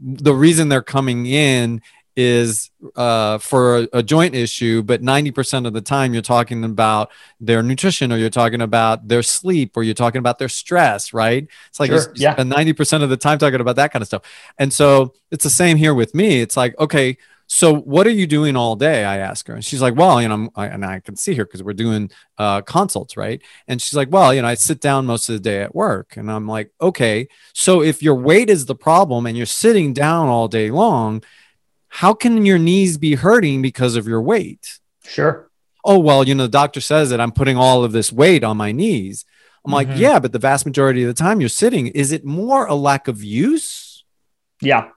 the 0.00 0.34
reason 0.34 0.68
they're 0.68 0.82
coming 0.82 1.26
in 1.26 1.82
is 2.16 2.70
uh, 2.96 3.38
for 3.38 3.78
a, 3.78 3.88
a, 3.94 4.02
joint 4.02 4.34
issue, 4.34 4.82
but 4.82 5.02
90% 5.02 5.66
of 5.66 5.72
the 5.72 5.80
time 5.80 6.12
you're 6.12 6.22
talking 6.22 6.64
about 6.64 7.10
their 7.40 7.62
nutrition 7.62 8.12
or 8.12 8.16
you're 8.16 8.28
talking 8.28 8.60
about 8.60 9.08
their 9.08 9.22
sleep 9.22 9.76
or 9.76 9.82
you're 9.82 9.94
talking 9.94 10.18
about 10.18 10.38
their 10.38 10.48
stress, 10.48 11.14
right? 11.14 11.46
It's 11.68 11.80
like 11.80 11.90
sure. 11.90 12.12
yeah. 12.14 12.34
90% 12.36 13.02
of 13.02 13.08
the 13.08 13.16
time 13.16 13.38
talking 13.38 13.60
about 13.60 13.76
that 13.76 13.92
kind 13.92 14.02
of 14.02 14.08
stuff. 14.08 14.22
And 14.58 14.72
so 14.72 15.14
it's 15.30 15.44
the 15.44 15.50
same 15.50 15.76
here 15.76 15.94
with 15.94 16.14
me. 16.14 16.40
It's 16.40 16.56
like, 16.56 16.78
okay, 16.78 17.16
so 17.54 17.74
what 17.74 18.06
are 18.06 18.10
you 18.10 18.26
doing 18.26 18.56
all 18.56 18.76
day? 18.76 19.04
I 19.04 19.18
ask 19.18 19.46
her, 19.46 19.54
and 19.54 19.62
she's 19.62 19.82
like, 19.82 19.94
well, 19.94 20.22
you 20.22 20.28
know, 20.28 20.48
I, 20.56 20.68
and 20.68 20.86
I 20.86 21.00
can 21.00 21.16
see 21.16 21.34
her 21.34 21.44
because 21.44 21.62
we're 21.62 21.74
doing 21.74 22.10
uh, 22.38 22.62
consults, 22.62 23.14
right? 23.14 23.42
And 23.68 23.80
she's 23.80 23.94
like, 23.94 24.10
well, 24.10 24.32
you 24.32 24.40
know, 24.40 24.48
I 24.48 24.54
sit 24.54 24.80
down 24.80 25.04
most 25.04 25.28
of 25.28 25.34
the 25.34 25.40
day 25.40 25.60
at 25.60 25.74
work, 25.74 26.16
and 26.16 26.30
I'm 26.30 26.48
like, 26.48 26.70
okay, 26.80 27.28
so 27.52 27.82
if 27.82 28.02
your 28.02 28.14
weight 28.14 28.48
is 28.48 28.64
the 28.64 28.74
problem 28.74 29.26
and 29.26 29.36
you're 29.36 29.44
sitting 29.44 29.92
down 29.92 30.28
all 30.28 30.48
day 30.48 30.70
long, 30.70 31.22
how 31.94 32.14
can 32.14 32.46
your 32.46 32.58
knees 32.58 32.96
be 32.96 33.16
hurting 33.16 33.60
because 33.60 33.96
of 33.96 34.08
your 34.08 34.22
weight? 34.22 34.80
Sure. 35.04 35.50
Oh, 35.84 35.98
well, 35.98 36.26
you 36.26 36.34
know, 36.34 36.44
the 36.44 36.48
doctor 36.48 36.80
says 36.80 37.10
that 37.10 37.20
I'm 37.20 37.32
putting 37.32 37.58
all 37.58 37.84
of 37.84 37.92
this 37.92 38.10
weight 38.10 38.42
on 38.42 38.56
my 38.56 38.72
knees. 38.72 39.26
I'm 39.62 39.68
mm-hmm. 39.68 39.90
like, 39.90 40.00
yeah, 40.00 40.18
but 40.18 40.32
the 40.32 40.38
vast 40.38 40.64
majority 40.64 41.02
of 41.02 41.08
the 41.08 41.22
time 41.22 41.38
you're 41.38 41.50
sitting, 41.50 41.88
is 41.88 42.10
it 42.10 42.24
more 42.24 42.64
a 42.64 42.74
lack 42.74 43.08
of 43.08 43.22
use? 43.22 44.04
Yeah. 44.62 44.88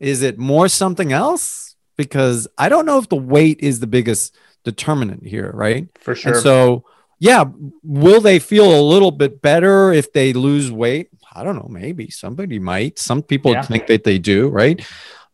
Is 0.00 0.22
it 0.22 0.36
more 0.36 0.66
something 0.66 1.12
else? 1.12 1.76
Because 1.96 2.48
I 2.58 2.70
don't 2.70 2.86
know 2.86 2.98
if 2.98 3.08
the 3.08 3.14
weight 3.14 3.60
is 3.60 3.78
the 3.78 3.86
biggest 3.86 4.36
determinant 4.64 5.24
here, 5.24 5.52
right? 5.54 5.86
For 6.00 6.16
sure. 6.16 6.32
And 6.32 6.42
so, 6.42 6.84
yeah, 7.20 7.44
will 7.84 8.20
they 8.20 8.40
feel 8.40 8.78
a 8.78 8.82
little 8.82 9.12
bit 9.12 9.40
better 9.40 9.92
if 9.92 10.12
they 10.12 10.32
lose 10.32 10.72
weight? 10.72 11.08
I 11.32 11.44
don't 11.44 11.54
know. 11.54 11.68
Maybe 11.70 12.10
somebody 12.10 12.58
might. 12.58 12.98
Some 12.98 13.22
people 13.22 13.52
yeah. 13.52 13.62
think 13.62 13.86
that 13.86 14.02
they 14.02 14.18
do, 14.18 14.48
right? 14.48 14.84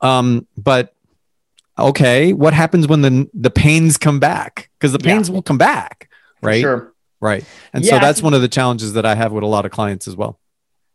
Um, 0.03 0.47
but 0.57 0.95
okay, 1.79 2.33
what 2.33 2.53
happens 2.53 2.87
when 2.87 3.03
the 3.03 3.31
the 3.33 3.51
pains 3.51 3.97
come 3.97 4.21
back? 4.21 4.69
Because 4.79 4.93
the 4.93 4.99
pains 4.99 5.29
yeah. 5.29 5.35
will 5.35 5.43
come 5.43 5.59
back, 5.59 6.11
right? 6.43 6.61
sure. 6.61 6.93
Right. 7.21 7.45
And 7.73 7.85
yeah, 7.85 7.93
so 7.93 7.99
that's 8.01 8.21
one 8.21 8.35
of 8.35 8.43
the 8.43 8.49
challenges 8.49 8.95
that 8.95 9.07
I 9.07 9.15
have 9.15 9.31
with 9.31 9.45
a 9.45 9.47
lot 9.47 9.65
of 9.65 9.71
clients 9.71 10.09
as 10.09 10.17
well. 10.17 10.41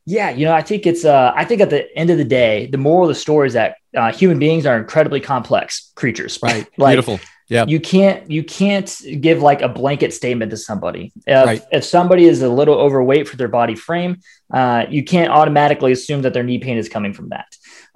Yeah, 0.05 0.29
you 0.29 0.45
know, 0.45 0.53
I 0.53 0.61
think 0.61 0.85
it's 0.85 1.05
uh 1.05 1.31
I 1.35 1.45
think 1.45 1.61
at 1.61 1.69
the 1.69 1.93
end 1.97 2.09
of 2.09 2.17
the 2.17 2.25
day, 2.25 2.67
the 2.67 2.77
moral 2.77 3.03
of 3.03 3.09
the 3.09 3.19
story 3.19 3.47
is 3.47 3.53
that 3.53 3.77
uh, 3.95 4.11
human 4.11 4.37
beings 4.37 4.65
are 4.65 4.77
incredibly 4.77 5.19
complex 5.19 5.91
creatures. 5.95 6.37
Right. 6.43 6.67
like, 6.77 6.91
Beautiful. 6.91 7.19
Yeah. 7.49 7.65
You 7.65 7.79
can't 7.79 8.29
you 8.29 8.43
can't 8.43 8.93
give 9.21 9.41
like 9.41 9.61
a 9.61 9.69
blanket 9.69 10.13
statement 10.13 10.51
to 10.51 10.57
somebody. 10.57 11.13
If, 11.25 11.45
right. 11.45 11.61
if 11.71 11.85
somebody 11.85 12.25
is 12.25 12.41
a 12.41 12.49
little 12.49 12.75
overweight 12.75 13.27
for 13.27 13.37
their 13.37 13.47
body 13.47 13.75
frame, 13.75 14.19
uh, 14.51 14.85
you 14.89 15.03
can't 15.03 15.31
automatically 15.31 15.93
assume 15.93 16.23
that 16.23 16.33
their 16.33 16.43
knee 16.43 16.59
pain 16.59 16.77
is 16.77 16.89
coming 16.89 17.13
from 17.13 17.29
that. 17.29 17.47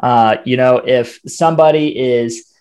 Uh, 0.02 0.38
you 0.46 0.58
know, 0.58 0.78
if 0.78 1.20
somebody 1.28 1.98
is 1.98 2.52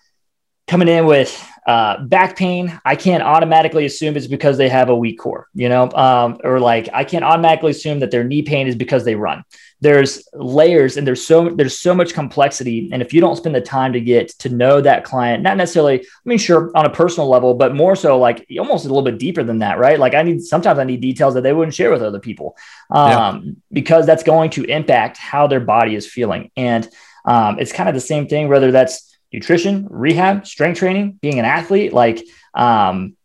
coming 0.67 0.87
in 0.87 1.05
with 1.05 1.47
uh, 1.67 2.03
back 2.05 2.35
pain, 2.37 2.79
I 2.85 2.95
can't 2.95 3.21
automatically 3.21 3.85
assume 3.85 4.15
it's 4.17 4.27
because 4.27 4.57
they 4.57 4.69
have 4.69 4.89
a 4.89 4.95
weak 4.95 5.19
core, 5.19 5.47
you 5.53 5.69
know, 5.69 5.91
um, 5.91 6.39
or 6.43 6.59
like 6.59 6.89
I 6.93 7.03
can't 7.03 7.23
automatically 7.23 7.71
assume 7.71 7.99
that 7.99 8.09
their 8.09 8.23
knee 8.23 8.41
pain 8.41 8.67
is 8.67 8.75
because 8.75 9.05
they 9.05 9.15
run. 9.15 9.43
There's 9.79 10.27
layers 10.33 10.97
and 10.97 11.05
there's 11.05 11.25
so 11.25 11.49
there's 11.49 11.77
so 11.79 11.93
much 11.93 12.13
complexity, 12.13 12.89
and 12.91 13.01
if 13.01 13.13
you 13.13 13.21
don't 13.21 13.35
spend 13.35 13.53
the 13.53 13.61
time 13.61 13.93
to 13.93 14.01
get 14.01 14.29
to 14.39 14.49
know 14.49 14.81
that 14.81 15.03
client, 15.03 15.43
not 15.43 15.57
necessarily, 15.57 16.01
I 16.01 16.05
mean, 16.25 16.37
sure, 16.37 16.71
on 16.75 16.85
a 16.85 16.89
personal 16.89 17.29
level, 17.29 17.53
but 17.53 17.75
more 17.75 17.95
so 17.95 18.17
like 18.17 18.45
almost 18.57 18.85
a 18.85 18.87
little 18.87 19.03
bit 19.03 19.19
deeper 19.19 19.43
than 19.43 19.59
that, 19.59 19.77
right? 19.77 19.99
Like 19.99 20.13
I 20.13 20.23
need 20.23 20.41
sometimes 20.41 20.79
I 20.79 20.83
need 20.83 21.01
details 21.01 21.33
that 21.33 21.41
they 21.41 21.53
wouldn't 21.53 21.75
share 21.75 21.91
with 21.91 22.01
other 22.01 22.19
people, 22.19 22.57
um, 22.91 23.11
yeah. 23.43 23.51
because 23.71 24.05
that's 24.05 24.23
going 24.23 24.51
to 24.51 24.63
impact 24.65 25.17
how 25.17 25.47
their 25.47 25.59
body 25.59 25.95
is 25.95 26.07
feeling, 26.07 26.51
and 26.55 26.87
um, 27.25 27.59
it's 27.59 27.71
kind 27.71 27.89
of 27.89 27.95
the 27.95 28.01
same 28.01 28.27
thing 28.27 28.47
whether 28.47 28.71
that's 28.71 29.17
nutrition, 29.31 29.87
rehab, 29.89 30.45
strength 30.45 30.79
training, 30.79 31.19
being 31.21 31.39
an 31.39 31.45
athlete, 31.45 31.93
like 31.93 32.23
um, 32.53 33.15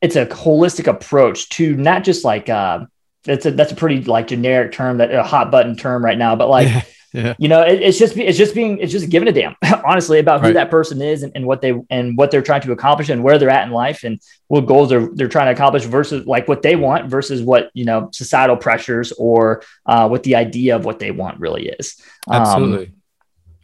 it's 0.00 0.16
a 0.16 0.26
holistic 0.26 0.86
approach 0.86 1.48
to 1.50 1.76
not 1.76 2.04
just 2.04 2.24
like 2.24 2.48
uh, 2.48 2.84
that's 3.24 3.46
a 3.46 3.50
that's 3.50 3.72
a 3.72 3.76
pretty 3.76 4.02
like 4.02 4.28
generic 4.28 4.72
term 4.72 4.98
that 4.98 5.14
a 5.14 5.22
hot 5.22 5.50
button 5.50 5.76
term 5.76 6.04
right 6.04 6.18
now, 6.18 6.36
but 6.36 6.48
like. 6.48 6.68
Yeah. 6.68 6.82
Yeah. 7.14 7.34
You 7.38 7.46
know, 7.46 7.62
it, 7.62 7.80
it's 7.80 7.96
just 7.96 8.16
it's 8.16 8.36
just 8.36 8.56
being 8.56 8.78
it's 8.78 8.90
just 8.90 9.08
giving 9.08 9.28
a 9.28 9.32
damn, 9.32 9.54
honestly, 9.86 10.18
about 10.18 10.40
who 10.40 10.48
right. 10.48 10.54
that 10.54 10.68
person 10.68 11.00
is 11.00 11.22
and, 11.22 11.30
and 11.36 11.46
what 11.46 11.62
they 11.62 11.72
and 11.88 12.18
what 12.18 12.32
they're 12.32 12.42
trying 12.42 12.60
to 12.62 12.72
accomplish 12.72 13.08
and 13.08 13.22
where 13.22 13.38
they're 13.38 13.50
at 13.50 13.64
in 13.68 13.72
life 13.72 14.02
and 14.02 14.20
what 14.48 14.62
goals 14.62 14.88
they're 14.88 15.08
they're 15.14 15.28
trying 15.28 15.46
to 15.46 15.52
accomplish 15.52 15.84
versus 15.84 16.26
like 16.26 16.48
what 16.48 16.62
they 16.62 16.74
want 16.74 17.08
versus 17.08 17.40
what 17.40 17.70
you 17.72 17.84
know 17.84 18.10
societal 18.12 18.56
pressures 18.56 19.12
or 19.12 19.62
uh, 19.86 20.08
what 20.08 20.24
the 20.24 20.34
idea 20.34 20.74
of 20.74 20.84
what 20.84 20.98
they 20.98 21.12
want 21.12 21.38
really 21.38 21.68
is. 21.68 22.02
Um, 22.26 22.42
Absolutely. 22.42 22.92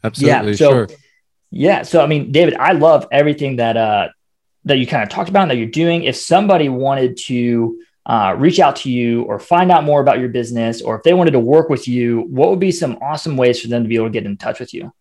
Absolutely. 0.05 0.51
Yeah. 0.51 0.57
So 0.57 0.71
sure. 0.71 0.89
Yeah. 1.51 1.83
So 1.83 2.05
I 2.05 2.07
mean, 2.07 2.31
David, 2.31 2.55
I 2.55 2.73
love 2.73 3.09
everything 3.11 3.57
that 3.57 3.77
uh 3.77 4.09
that 4.67 4.79
you 4.79 4.87
kind 4.87 5.03
of 5.03 5.09
talked 5.09 5.29
about 5.29 5.43
and 5.43 5.51
that 5.51 5.57
you're 5.57 5.67
doing. 5.67 6.05
If 6.05 6.15
somebody 6.15 6.69
wanted 6.69 7.17
to 7.25 7.83
uh, 8.11 8.35
reach 8.37 8.59
out 8.59 8.75
to 8.75 8.91
you 8.91 9.23
or 9.23 9.39
find 9.39 9.71
out 9.71 9.85
more 9.85 10.01
about 10.01 10.19
your 10.19 10.29
business, 10.29 10.83
or 10.83 10.97
if 10.97 11.05
they 11.05 11.15
wanted 11.15 11.31
to 11.31 11.39
work 11.39 11.69
with 11.69 11.87
you, 11.87 12.23
what 12.23 12.51
would 12.51 12.59
be 12.59 12.73
some 12.73 12.99
awesome 13.01 13.37
ways 13.37 13.61
for 13.61 13.69
them 13.69 13.85
to 13.85 13.89
be 13.89 13.95
able 13.95 14.07
to 14.07 14.11
get 14.11 14.27
in 14.27 14.37
touch 14.37 14.59
with 14.59 14.75
you? 14.75 14.93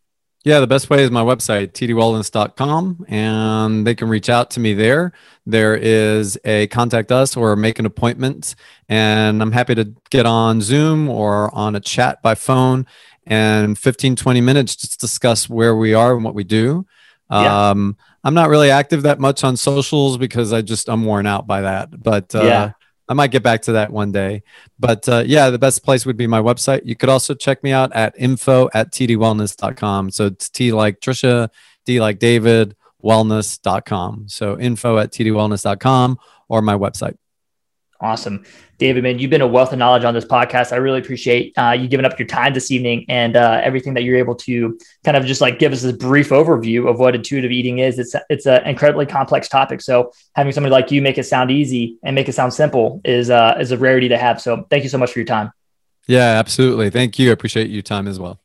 Yeah, 0.46 0.60
the 0.60 0.68
best 0.68 0.92
way 0.92 1.02
is 1.02 1.10
my 1.10 1.24
website, 1.24 1.72
tdwellness.com, 1.72 3.06
and 3.08 3.88
they 3.88 3.96
can 3.96 4.10
reach 4.10 4.30
out 4.30 4.52
to 4.52 4.60
me 4.60 4.76
there. 4.76 5.12
There 5.48 5.76
is 5.76 6.38
a 6.46 6.68
contact 6.68 7.12
us 7.12 7.36
or 7.36 7.56
make 7.56 7.80
an 7.80 7.88
appointment, 7.88 8.54
and 8.88 9.42
I'm 9.42 9.54
happy 9.54 9.74
to 9.74 9.92
get 10.12 10.28
on 10.28 10.62
Zoom 10.62 11.10
or 11.10 11.54
on 11.56 11.76
a 11.76 11.80
chat 11.80 12.22
by 12.22 12.36
phone 12.36 12.86
and 13.26 13.76
15, 13.76 14.18
20 14.18 14.40
minutes 14.40 14.76
just 14.76 15.00
discuss 15.02 15.50
where 15.50 15.76
we 15.76 15.96
are 15.96 16.14
and 16.14 16.24
what 16.24 16.36
we 16.36 16.44
do. 16.44 16.86
Yeah. 17.32 17.72
Um, 17.72 17.98
I'm 18.24 18.36
not 18.36 18.50
really 18.50 18.70
active 18.70 19.02
that 19.02 19.20
much 19.20 19.44
on 19.44 19.58
socials 19.58 20.20
because 20.20 20.54
I 20.54 20.62
just, 20.62 20.90
I'm 20.90 21.06
worn 21.06 21.26
out 21.26 21.48
by 21.48 21.62
that. 21.62 22.04
But 22.04 22.36
uh, 22.36 22.44
yeah. 22.44 22.72
I 23.10 23.14
might 23.16 23.32
get 23.32 23.42
back 23.42 23.64
to 23.64 23.72
that 23.74 23.92
one 23.92 24.12
day. 24.12 24.44
But 24.78 25.10
uh, 25.10 25.24
yeah, 25.26 25.50
the 25.50 25.58
best 25.58 25.84
place 25.84 26.06
would 26.06 26.16
be 26.16 26.28
my 26.28 26.40
website. 26.40 26.82
You 26.86 26.96
could 26.96 27.10
also 27.10 27.34
check 27.34 27.64
me 27.64 27.72
out 27.72 27.92
at 27.94 28.14
info 28.18 28.70
at 28.74 28.92
tdwellness.com. 28.92 30.12
So 30.12 30.28
it's 30.28 30.50
T 30.50 30.72
like 30.72 31.00
Trisha, 31.00 31.50
D 31.86 32.00
like 32.00 32.20
David, 32.20 32.76
wellness.com. 33.04 34.30
So 34.30 34.60
info 34.60 35.00
at 35.00 35.12
tdwellness.com 35.12 36.20
or 36.50 36.62
my 36.62 36.76
website. 36.76 37.18
Awesome. 38.02 38.46
David, 38.78 39.04
man, 39.04 39.20
you've 39.20 39.30
been 39.30 39.42
a 39.42 39.48
wealth 39.48 39.74
of 39.74 39.80
knowledge 39.80 40.06
on 40.06 40.14
this 40.14 40.24
podcast. 40.24 40.72
I 40.72 40.78
really 40.78 41.00
appreciate 41.00 41.54
uh, 41.58 41.72
you 41.72 41.90
giving 41.90 42.06
up 42.06 42.18
your 42.18 42.30
time 42.30 42.54
this 42.54 42.72
evening 42.72 43.06
and 43.10 43.36
uh, 43.36 43.60
everything 43.62 43.94
that 43.96 44.04
you're 44.04 44.16
able 44.16 44.36
to 44.36 44.80
kind 45.04 45.18
of 45.18 45.26
just 45.26 45.42
like 45.42 45.60
give 45.60 45.74
us 45.74 45.84
a 45.84 45.92
brief 45.92 46.30
overview 46.30 46.90
of 46.90 46.98
what 46.98 47.14
intuitive 47.14 47.52
eating 47.52 47.80
is. 47.80 48.00
It's 48.00 48.16
it's 48.30 48.46
an 48.46 48.66
incredibly 48.66 49.06
complex 49.06 49.50
topic. 49.50 49.82
So 49.82 50.14
having 50.34 50.54
somebody 50.54 50.72
like 50.72 50.92
you 50.92 51.02
make 51.02 51.18
it 51.18 51.26
sound 51.26 51.52
easy 51.52 51.98
and 52.02 52.16
make 52.16 52.30
it 52.30 52.34
sound 52.34 52.54
simple 52.54 53.02
is 53.04 53.30
uh, 53.30 53.58
is 53.60 53.74
a 53.74 53.78
rarity 53.78 54.08
to 54.08 54.18
have. 54.18 54.40
So 54.40 54.66
thank 54.70 54.84
you 54.84 54.90
so 54.90 54.98
much 54.98 55.12
for 55.12 55.20
your 55.20 55.26
time. 55.26 55.52
Yeah, 56.08 56.40
absolutely. 56.40 56.90
Thank 56.90 57.20
you. 57.20 57.30
I 57.30 57.34
appreciate 57.34 57.70
your 57.70 57.84
time 57.84 58.08
as 58.08 58.18
well. 58.18 58.40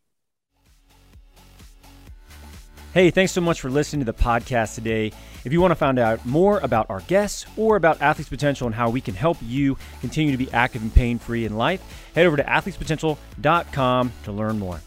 Hey, 2.94 3.10
thanks 3.10 3.32
so 3.32 3.40
much 3.40 3.60
for 3.60 3.70
listening 3.70 4.06
to 4.06 4.12
the 4.12 4.16
podcast 4.16 4.76
today. 4.76 5.10
If 5.44 5.52
you 5.52 5.60
want 5.60 5.72
to 5.72 5.74
find 5.74 5.98
out 5.98 6.24
more 6.24 6.60
about 6.60 6.88
our 6.88 7.00
guests 7.00 7.44
or 7.56 7.74
about 7.74 8.00
Athletes 8.00 8.28
Potential 8.28 8.68
and 8.68 8.74
how 8.76 8.88
we 8.88 9.00
can 9.00 9.16
help 9.16 9.36
you 9.42 9.76
continue 10.00 10.30
to 10.30 10.38
be 10.38 10.48
active 10.52 10.80
and 10.80 10.94
pain 10.94 11.18
free 11.18 11.44
in 11.44 11.56
life, 11.56 11.82
head 12.14 12.24
over 12.24 12.36
to 12.36 12.44
athletespotential.com 12.44 14.12
to 14.22 14.30
learn 14.30 14.60
more. 14.60 14.80